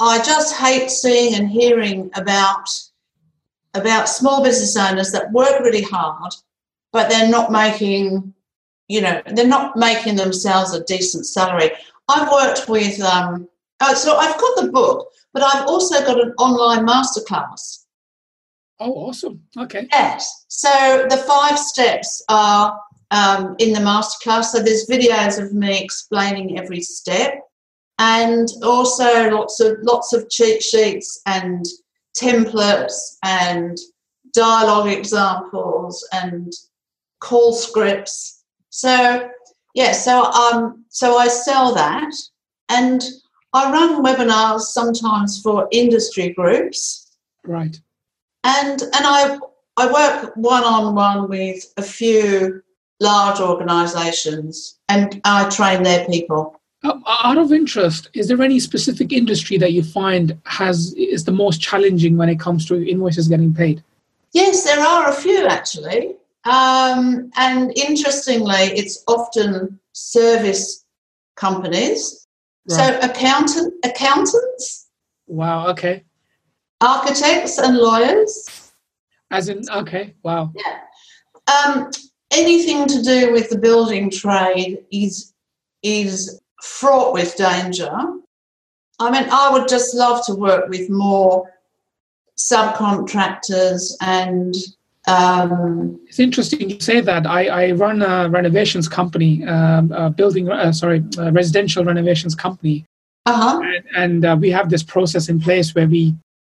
I 0.00 0.18
just 0.18 0.56
hate 0.56 0.90
seeing 0.90 1.34
and 1.34 1.48
hearing 1.48 2.10
about 2.14 2.68
about 3.74 4.08
small 4.08 4.42
business 4.42 4.76
owners 4.76 5.12
that 5.12 5.30
work 5.32 5.60
really 5.60 5.82
hard, 5.82 6.32
but 6.92 7.08
they're 7.08 7.28
not 7.28 7.52
making, 7.52 8.32
you 8.88 9.00
know, 9.00 9.20
they're 9.26 9.46
not 9.46 9.76
making 9.76 10.16
themselves 10.16 10.74
a 10.74 10.84
decent 10.84 11.26
salary. 11.26 11.70
I've 12.08 12.30
worked 12.30 12.68
with, 12.68 13.00
um, 13.00 13.48
oh, 13.80 13.94
so 13.94 14.16
I've 14.16 14.38
got 14.38 14.62
the 14.62 14.72
book, 14.72 15.12
but 15.32 15.42
I've 15.42 15.66
also 15.66 16.00
got 16.00 16.20
an 16.20 16.32
online 16.38 16.86
masterclass. 16.86 17.84
Oh, 18.80 18.92
awesome! 18.92 19.42
Okay. 19.56 19.88
Yes. 19.90 20.44
So 20.46 21.06
the 21.10 21.16
five 21.16 21.58
steps 21.58 22.22
are 22.28 22.80
um, 23.10 23.54
in 23.58 23.72
the 23.72 23.80
masterclass. 23.80 24.46
So 24.46 24.62
there's 24.62 24.86
videos 24.88 25.42
of 25.42 25.52
me 25.52 25.82
explaining 25.82 26.58
every 26.58 26.80
step 26.80 27.40
and 27.98 28.48
also 28.62 29.30
lots 29.30 29.60
of 29.60 29.76
lots 29.82 30.12
of 30.12 30.30
cheat 30.30 30.62
sheets 30.62 31.20
and 31.26 31.64
templates 32.16 33.16
and 33.24 33.76
dialogue 34.34 34.88
examples 34.88 36.06
and 36.12 36.52
call 37.20 37.52
scripts. 37.52 38.44
So 38.70 39.28
yeah, 39.74 39.92
so 39.92 40.24
um 40.24 40.84
so 40.88 41.16
I 41.16 41.28
sell 41.28 41.74
that 41.74 42.12
and 42.68 43.02
I 43.52 43.72
run 43.72 44.04
webinars 44.04 44.60
sometimes 44.60 45.40
for 45.40 45.68
industry 45.72 46.30
groups. 46.30 47.16
Right. 47.44 47.80
And 48.44 48.82
and 48.82 48.92
I 48.94 49.38
I 49.76 49.92
work 49.92 50.36
one 50.36 50.64
on 50.64 50.94
one 50.94 51.28
with 51.28 51.72
a 51.76 51.82
few 51.82 52.62
large 53.00 53.40
organizations 53.40 54.78
and 54.88 55.20
I 55.24 55.48
train 55.48 55.82
their 55.82 56.04
people. 56.06 56.60
Out 56.84 57.38
of 57.38 57.52
interest, 57.52 58.08
is 58.14 58.28
there 58.28 58.40
any 58.40 58.60
specific 58.60 59.12
industry 59.12 59.58
that 59.58 59.72
you 59.72 59.82
find 59.82 60.38
has 60.46 60.94
is 60.94 61.24
the 61.24 61.32
most 61.32 61.60
challenging 61.60 62.16
when 62.16 62.28
it 62.28 62.38
comes 62.38 62.66
to 62.66 62.88
invoices 62.88 63.26
getting 63.28 63.52
paid? 63.52 63.82
Yes, 64.32 64.64
there 64.64 64.80
are 64.80 65.08
a 65.08 65.12
few 65.12 65.46
actually, 65.46 66.14
um, 66.44 67.30
and 67.36 67.76
interestingly, 67.76 68.54
it's 68.54 69.02
often 69.08 69.80
service 69.92 70.84
companies. 71.34 72.26
Right. 72.70 72.76
So 72.76 73.08
accountant 73.10 73.74
accountants. 73.84 74.86
Wow. 75.26 75.68
Okay. 75.68 76.04
architects 76.80 77.58
and 77.58 77.76
lawyers. 77.76 78.70
As 79.30 79.48
in, 79.48 79.62
okay, 79.68 80.14
wow. 80.22 80.52
Yeah. 80.54 80.78
Um, 81.52 81.90
anything 82.30 82.86
to 82.86 83.02
do 83.02 83.32
with 83.32 83.50
the 83.50 83.58
building 83.58 84.10
trade 84.10 84.84
is 84.90 85.32
is 85.82 86.40
fraught 86.62 87.12
with 87.12 87.36
danger. 87.36 87.90
I 89.00 89.10
mean, 89.10 89.28
I 89.30 89.50
would 89.52 89.68
just 89.68 89.94
love 89.94 90.24
to 90.26 90.34
work 90.34 90.68
with 90.68 90.90
more 90.90 91.52
subcontractors 92.36 93.92
and. 94.00 94.54
Um, 95.06 95.98
it's 96.06 96.18
interesting 96.18 96.68
you 96.68 96.80
say 96.80 97.00
that. 97.00 97.26
I, 97.26 97.46
I 97.46 97.70
run 97.72 98.02
a 98.02 98.28
renovations 98.28 98.88
company, 98.88 99.42
um, 99.46 99.90
a 99.92 100.10
building, 100.10 100.50
uh, 100.50 100.70
sorry, 100.72 101.02
a 101.16 101.32
residential 101.32 101.82
renovations 101.82 102.34
company. 102.34 102.84
Uh-huh. 103.24 103.60
And, 103.62 103.84
and 103.96 104.24
uh, 104.26 104.36
we 104.38 104.50
have 104.50 104.68
this 104.68 104.82
process 104.82 105.30
in 105.30 105.40
place 105.40 105.74
where 105.74 105.86
we, 105.86 106.14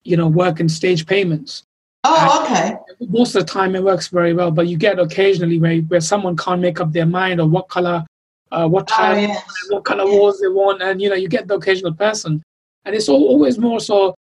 you 0.05 0.16
know, 0.16 0.29
work 0.29 0.61
in 0.61 0.69
stage 0.69 1.07
payments. 1.07 1.64
Oh, 2.05 2.43
okay. 2.45 2.77
Most 3.01 3.34
of 3.34 3.46
the 3.46 3.53
time 3.53 3.76
it 3.76 3.82
works 3.82 4.09
very 4.09 4.34
well, 4.34 4.51
but 4.51 4.66
you 4.66 4.76
get 4.76 4.99
occasionally 4.99 5.59
where, 5.59 5.78
where 5.82 6.01
someone 6.01 6.36
can't 6.36 6.61
make 6.61 6.80
up 6.80 6.92
their 6.92 7.07
mind 7.07 7.40
or 7.40 7.49
what 7.49 7.68
color, 7.68 8.05
uh, 8.51 8.66
what 8.66 8.88
tile, 8.88 9.16
oh, 9.16 9.20
yes. 9.20 9.66
what 9.70 9.84
color 9.84 10.07
walls 10.07 10.40
they 10.40 10.49
want, 10.49 10.82
and 10.82 11.01
you 11.01 11.09
know 11.09 11.14
you 11.14 11.28
get 11.28 11.46
the 11.46 11.55
occasional 11.55 11.92
person, 11.92 12.42
and 12.84 12.94
it's 12.94 13.09
always 13.09 13.59
more 13.59 13.80
so. 13.80 14.14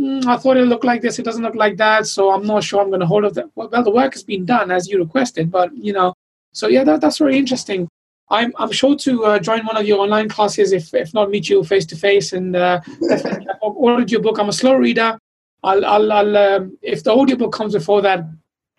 Mm, 0.00 0.26
I 0.26 0.36
thought 0.36 0.56
it 0.56 0.64
looked 0.64 0.84
like 0.84 1.02
this. 1.02 1.20
It 1.20 1.24
doesn't 1.24 1.44
look 1.44 1.54
like 1.54 1.76
that, 1.76 2.06
so 2.06 2.32
I'm 2.32 2.44
not 2.44 2.64
sure 2.64 2.80
I'm 2.80 2.88
going 2.88 3.00
to 3.00 3.06
hold 3.06 3.24
of 3.24 3.34
that. 3.34 3.46
Well, 3.54 3.68
the 3.68 3.90
work 3.90 4.14
has 4.14 4.24
been 4.24 4.44
done 4.44 4.72
as 4.72 4.88
you 4.88 4.98
requested, 4.98 5.52
but 5.52 5.76
you 5.76 5.92
know, 5.92 6.14
so 6.52 6.66
yeah, 6.66 6.82
that, 6.84 7.00
that's 7.00 7.18
very 7.18 7.38
interesting. 7.38 7.88
I'm 8.30 8.52
I'm 8.56 8.72
sure 8.72 8.96
to 8.96 9.24
uh, 9.24 9.38
join 9.38 9.64
one 9.66 9.76
of 9.76 9.86
your 9.86 10.00
online 10.00 10.28
classes 10.28 10.72
if 10.72 10.92
if 10.94 11.12
not 11.14 11.30
meet 11.30 11.48
you 11.48 11.62
face 11.62 11.86
to 11.86 11.96
face 11.96 12.32
and 12.32 12.56
uh, 12.56 12.80
I've 13.10 13.58
ordered 13.62 14.10
your 14.10 14.22
book. 14.22 14.38
I'm 14.38 14.48
a 14.48 14.52
slow 14.52 14.74
reader. 14.74 15.18
I'll, 15.64 15.84
I'll, 15.84 16.12
I'll 16.12 16.36
um, 16.36 16.78
if 16.82 17.02
the 17.04 17.10
audiobook 17.10 17.52
comes 17.52 17.72
before 17.72 18.02
that, 18.02 18.24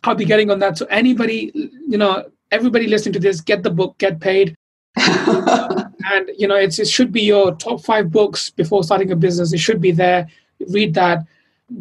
I'll 0.04 0.16
be 0.16 0.26
getting 0.26 0.52
on 0.52 0.60
that. 0.60 0.78
So 0.78 0.86
anybody, 0.86 1.52
you 1.54 1.98
know, 1.98 2.26
everybody 2.52 2.88
listening 2.88 3.14
to 3.14 3.20
this, 3.20 3.42
get 3.42 3.64
the 3.64 3.72
book, 3.72 3.98
get 3.98 4.20
paid. 4.20 4.56
and 4.98 6.30
you 6.38 6.48
know, 6.48 6.56
it's, 6.56 6.80
it 6.80 6.88
should 6.88 7.12
be 7.12 7.22
your 7.22 7.56
top 7.56 7.84
five 7.84 8.12
books 8.12 8.52
before 8.52 8.84
starting 8.84 9.12
a 9.12 9.16
business. 9.16 9.52
It 9.52 9.58
should 9.58 9.82
be 9.82 9.92
there. 9.92 10.28
Read 10.70 10.94
that. 10.94 11.26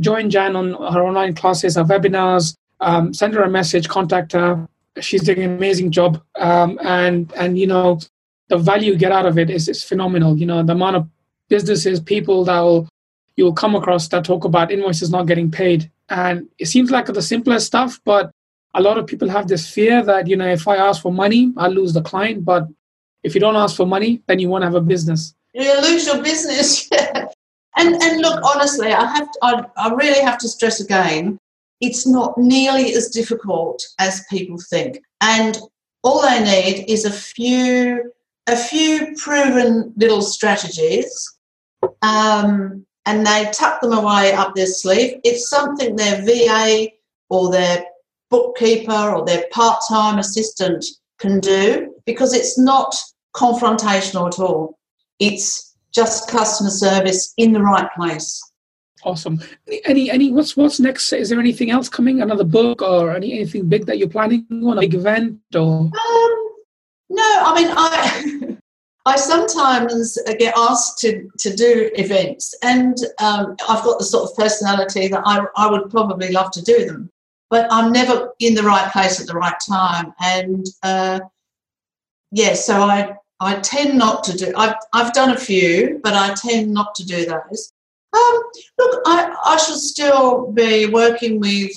Join 0.01 0.31
Jan 0.31 0.57
on 0.57 0.71
her 0.71 1.05
online 1.05 1.35
classes, 1.35 1.77
her 1.77 1.85
webinars. 1.85 2.57
Um, 2.81 3.13
send 3.13 3.35
her 3.35 3.43
a 3.43 3.51
message. 3.51 3.89
Contact 3.89 4.33
her. 4.33 4.67
She's 5.01 5.23
doing 5.23 5.43
an 5.43 5.57
amazing 5.57 5.91
job. 5.91 6.23
Um, 6.37 6.79
and 6.83 7.31
and 7.37 7.59
you 7.59 7.67
know, 7.67 8.01
the 8.49 8.57
value 8.57 8.93
you 8.93 8.99
get 8.99 9.13
out 9.13 9.27
of 9.27 9.39
it 9.39 9.51
is, 9.51 9.69
is 9.69 9.85
phenomenal. 9.85 10.37
You 10.39 10.47
know, 10.47 10.63
the 10.63 10.73
amount 10.73 10.97
of 10.97 11.09
businesses, 11.49 12.01
people 12.01 12.45
that 12.47 12.61
will 12.61 12.89
you'll 13.37 13.53
come 13.53 13.75
across 13.75 14.09
that 14.09 14.25
talk 14.25 14.45
about 14.45 14.71
invoices 14.71 15.11
not 15.11 15.27
getting 15.27 15.51
paid. 15.51 15.91
And 16.09 16.49
it 16.59 16.67
seems 16.67 16.91
like 16.91 17.07
the 17.07 17.23
simplest 17.23 17.67
stuff, 17.67 18.01
but 18.05 18.31
a 18.75 18.83
lot 18.83 18.99
of 18.99 19.07
people 19.07 19.29
have 19.29 19.49
this 19.49 19.69
fear 19.69 20.03
that, 20.03 20.27
you 20.27 20.37
know, 20.37 20.49
if 20.49 20.67
I 20.69 20.77
ask 20.77 21.03
for 21.03 21.13
money, 21.13 21.53
I'll 21.57 21.71
lose 21.71 21.93
the 21.93 22.03
client. 22.03 22.45
But 22.45 22.69
if 23.23 23.35
you 23.35 23.41
don't 23.41 23.57
ask 23.57 23.77
for 23.77 23.87
money, 23.87 24.23
then 24.27 24.39
you 24.39 24.49
won't 24.49 24.65
have 24.65 24.75
a 24.75 24.81
business. 24.81 25.35
You 25.53 25.81
lose 25.81 26.07
your 26.07 26.23
business. 26.23 26.89
and 27.77 27.95
and 28.03 28.21
look, 28.21 28.43
honestly, 28.45 28.93
I 28.93 29.07
have 29.07 29.31
to, 29.31 29.39
I, 29.43 29.65
I 29.77 29.95
really 29.95 30.23
have 30.25 30.39
to 30.39 30.49
stress 30.49 30.81
again, 30.81 31.39
it's 31.81 32.07
not 32.07 32.37
nearly 32.37 32.95
as 32.95 33.09
difficult 33.09 33.83
as 33.99 34.25
people 34.31 34.59
think. 34.71 35.01
And 35.21 35.59
all 36.03 36.23
they 36.23 36.43
need 36.43 36.85
is 36.89 37.05
a 37.05 37.13
few 37.13 38.13
a 38.47 38.57
few 38.57 39.15
proven 39.17 39.93
little 39.97 40.21
strategies 40.21 41.35
um, 42.03 42.85
and 43.07 43.27
they 43.27 43.51
tuck 43.53 43.81
them 43.81 43.93
away 43.93 44.33
up 44.33 44.55
their 44.55 44.67
sleeve. 44.67 45.21
It's 45.25 45.49
something 45.49 45.97
their 45.97 46.25
VA 46.25 46.89
or 47.29 47.51
their 47.51 47.85
bookkeeper 48.31 49.11
or 49.11 49.25
their 49.25 49.45
part 49.53 49.83
time 49.89 50.19
assistant 50.19 50.85
can 51.19 51.41
do 51.41 51.95
because 52.07 52.35
it's 52.35 52.59
not 52.59 52.95
confrontational 53.35 54.27
at 54.27 54.39
all. 54.39 54.79
It's 55.19 55.77
just 55.93 56.29
customer 56.29 56.71
service 56.71 57.33
in 57.37 57.53
the 57.53 57.63
right 57.63 57.89
place. 57.95 58.41
Awesome. 59.05 59.41
Any 59.85 60.11
any 60.11 60.33
what's 60.33 60.57
what's 60.57 60.81
next? 60.81 61.13
Is 61.13 61.29
there 61.29 61.39
anything 61.39 61.71
else 61.71 61.91
coming? 61.91 62.23
Another 62.23 62.45
book 62.45 62.81
or 62.81 63.15
any 63.15 63.35
anything 63.35 63.69
big 63.69 63.85
that 63.87 63.99
you're 63.99 64.09
planning 64.09 64.47
on? 64.51 64.79
A 64.79 64.81
big 64.81 64.95
event 64.95 65.41
or? 65.55 65.83
Um, 65.83 65.91
no, 67.11 67.23
I 67.23 67.53
mean 67.55 67.69
I 67.71 68.54
I 69.07 69.17
sometimes 69.17 70.19
get 70.39 70.55
asked 70.57 70.99
to, 71.01 71.29
to 71.39 71.55
do 71.55 71.91
events, 71.95 72.55
and 72.63 72.97
um, 73.21 73.57
I've 73.69 73.85
got 73.85 73.99
the 73.99 74.05
sort 74.05 74.31
of 74.31 74.37
personality 74.37 75.09
that 75.09 75.23
I, 75.27 75.45
I 75.57 75.71
would 75.71 75.91
probably 75.91 76.31
love 76.33 76.51
to 76.53 76.63
do 76.63 76.87
them, 76.87 77.11
but 77.51 77.67
I'm 77.71 77.93
never 77.93 78.33
in 78.41 78.55
the 78.55 78.63
right 78.63 78.91
place 78.93 79.21
at 79.21 79.27
the 79.27 79.35
right 79.35 79.57
time. 79.69 80.15
And 80.21 80.67
uh, 80.83 81.21
yeah, 82.33 82.55
so 82.55 82.81
I, 82.81 83.15
I 83.41 83.57
tend 83.57 83.99
not 83.99 84.25
to 84.25 84.37
do, 84.37 84.53
I've, 84.57 84.77
I've 84.95 85.13
done 85.13 85.31
a 85.31 85.39
few, 85.39 86.01
but 86.03 86.15
I 86.15 86.33
tend 86.35 86.73
not 86.73 86.95
to 86.95 87.05
do 87.05 87.27
those. 87.27 87.73
Um, 88.15 88.43
look, 88.79 89.03
I, 89.07 89.37
I 89.45 89.57
should 89.59 89.77
still 89.77 90.51
be 90.53 90.87
working 90.87 91.41
with 91.41 91.73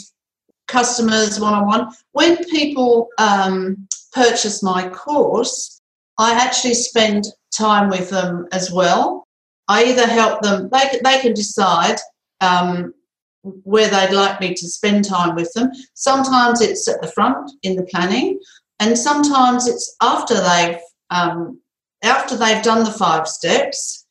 customers 0.68 1.40
one 1.40 1.54
on 1.54 1.66
one. 1.66 1.92
When 2.14 2.38
people 2.46 3.10
um, 3.18 3.88
purchase 4.14 4.64
my 4.64 4.88
course, 4.90 5.77
I 6.18 6.34
actually 6.34 6.74
spend 6.74 7.26
time 7.56 7.90
with 7.90 8.10
them 8.10 8.48
as 8.52 8.72
well. 8.72 9.28
I 9.68 9.86
either 9.86 10.08
help 10.08 10.42
them, 10.42 10.70
they, 10.72 11.00
they 11.04 11.20
can 11.20 11.34
decide 11.34 11.98
um, 12.42 12.94
where 13.42 13.90
they'd 13.90 14.14
like 14.14 14.40
me 14.40 14.54
to 14.54 14.68
spend 14.68 15.06
time 15.06 15.36
with 15.36 15.52
them. 15.54 15.70
Sometimes 15.94 16.62
it's 16.62 16.88
at 16.88 17.02
the 17.02 17.12
front 17.12 17.52
in 17.64 17.76
the 17.76 17.84
planning, 17.84 18.40
and 18.80 18.98
sometimes 18.98 19.68
it's 19.68 19.96
after 20.02 20.36
they've 20.36 20.80
um, 21.10 21.60
after 22.04 22.36
they've 22.36 22.64
done 22.64 22.84
the 22.84 22.92
five 22.92 23.28
steps. 23.28 24.06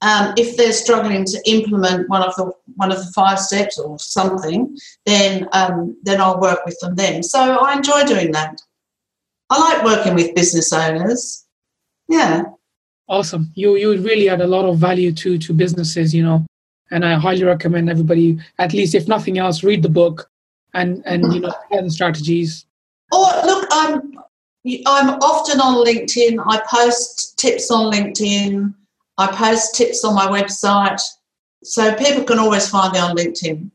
Um, 0.00 0.32
if 0.36 0.56
they're 0.56 0.72
struggling 0.72 1.24
to 1.24 1.42
implement 1.46 2.08
one 2.08 2.22
of 2.22 2.34
the 2.36 2.52
one 2.76 2.92
of 2.92 2.98
the 2.98 3.12
five 3.14 3.38
steps 3.38 3.78
or 3.78 3.98
something, 3.98 4.76
then 5.06 5.48
um, 5.52 5.96
then 6.02 6.20
I'll 6.20 6.40
work 6.40 6.64
with 6.64 6.78
them 6.80 6.94
then. 6.94 7.22
So 7.22 7.38
I 7.40 7.74
enjoy 7.74 8.04
doing 8.04 8.32
that. 8.32 8.60
I 9.50 9.58
like 9.58 9.84
working 9.84 10.14
with 10.14 10.34
business 10.34 10.72
owners 10.72 11.47
yeah. 12.08 12.42
Awesome. 13.08 13.50
You 13.54 13.76
you 13.76 13.96
really 14.02 14.28
add 14.28 14.40
a 14.40 14.46
lot 14.46 14.66
of 14.66 14.78
value 14.78 15.12
to 15.12 15.38
to 15.38 15.52
businesses 15.54 16.14
you 16.14 16.22
know 16.22 16.44
and 16.90 17.04
i 17.04 17.14
highly 17.14 17.44
recommend 17.44 17.90
everybody 17.90 18.38
at 18.58 18.72
least 18.72 18.94
if 18.94 19.08
nothing 19.08 19.38
else 19.38 19.62
read 19.62 19.82
the 19.82 19.88
book 19.88 20.30
and 20.74 21.02
and 21.06 21.32
you 21.32 21.40
know 21.40 21.54
learn 21.70 21.84
the 21.84 21.90
strategies. 21.90 22.66
Oh 23.12 23.40
look 23.44 23.66
i'm 23.70 24.12
i'm 24.86 25.10
often 25.20 25.60
on 25.60 25.84
linkedin. 25.84 26.38
I 26.46 26.60
post 26.68 27.38
tips 27.38 27.70
on 27.70 27.92
linkedin. 27.92 28.74
I 29.16 29.28
post 29.28 29.74
tips 29.74 30.04
on 30.04 30.14
my 30.14 30.26
website. 30.26 31.00
So 31.64 31.94
people 31.94 32.24
can 32.24 32.38
always 32.38 32.68
find 32.68 32.92
me 32.92 32.98
on 32.98 33.16
linkedin. 33.16 33.70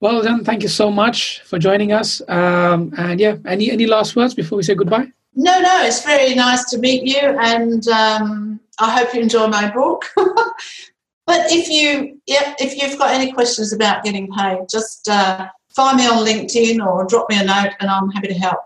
Well 0.00 0.22
then 0.22 0.42
thank 0.44 0.62
you 0.62 0.68
so 0.68 0.90
much 0.90 1.40
for 1.42 1.58
joining 1.58 1.92
us. 1.92 2.22
Um, 2.28 2.94
and 2.96 3.20
yeah 3.20 3.36
any 3.44 3.70
any 3.70 3.86
last 3.86 4.16
words 4.16 4.32
before 4.34 4.56
we 4.56 4.62
say 4.62 4.74
goodbye 4.74 5.12
no, 5.34 5.60
no, 5.60 5.84
it's 5.84 6.04
very 6.04 6.34
nice 6.34 6.68
to 6.70 6.78
meet 6.78 7.04
you, 7.04 7.20
and 7.20 7.86
um, 7.88 8.60
I 8.78 8.90
hope 8.90 9.14
you 9.14 9.20
enjoy 9.20 9.46
my 9.46 9.70
book. 9.70 10.04
but 10.16 11.50
if 11.52 11.68
you, 11.68 12.20
yeah, 12.26 12.54
if 12.58 12.80
you've 12.80 12.98
got 12.98 13.12
any 13.12 13.32
questions 13.32 13.72
about 13.72 14.04
getting 14.04 14.28
paid, 14.32 14.68
just 14.68 15.08
uh, 15.08 15.48
find 15.74 15.96
me 15.98 16.06
on 16.06 16.24
LinkedIn 16.24 16.84
or 16.84 17.06
drop 17.06 17.28
me 17.30 17.38
a 17.38 17.44
note, 17.44 17.72
and 17.80 17.88
I'm 17.90 18.10
happy 18.10 18.28
to 18.28 18.34
help. 18.34 18.60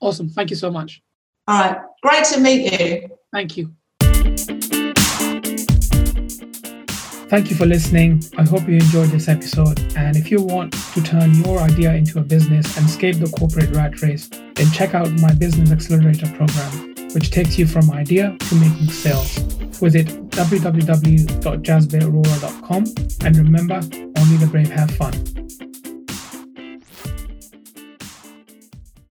Awesome. 0.00 0.28
Thank 0.28 0.50
you 0.50 0.56
so 0.56 0.70
much. 0.70 1.02
All 1.46 1.60
right. 1.60 1.78
Great 2.02 2.24
to 2.26 2.40
meet 2.40 2.80
you. 2.80 3.08
Thank 3.32 3.56
you. 3.56 3.74
Thank 7.34 7.50
you 7.50 7.56
for 7.56 7.66
listening. 7.66 8.22
I 8.38 8.44
hope 8.44 8.68
you 8.68 8.76
enjoyed 8.76 9.08
this 9.08 9.26
episode. 9.26 9.80
And 9.96 10.16
if 10.16 10.30
you 10.30 10.40
want 10.40 10.72
to 10.72 11.02
turn 11.02 11.34
your 11.34 11.58
idea 11.58 11.92
into 11.92 12.20
a 12.20 12.22
business 12.22 12.76
and 12.76 12.86
escape 12.86 13.16
the 13.16 13.26
corporate 13.36 13.74
rat 13.74 14.00
race, 14.02 14.28
then 14.28 14.70
check 14.70 14.94
out 14.94 15.10
my 15.14 15.32
Business 15.32 15.72
Accelerator 15.72 16.28
program, 16.36 16.94
which 17.12 17.32
takes 17.32 17.58
you 17.58 17.66
from 17.66 17.90
idea 17.90 18.36
to 18.38 18.54
making 18.54 18.86
sales. 18.86 19.38
Visit 19.80 20.06
www.jasbirarora.com 20.30 22.84
and 23.26 23.36
remember, 23.36 23.80
only 24.16 24.36
the 24.36 24.46
brave 24.46 24.70
have 24.70 24.92
fun. 24.92 25.12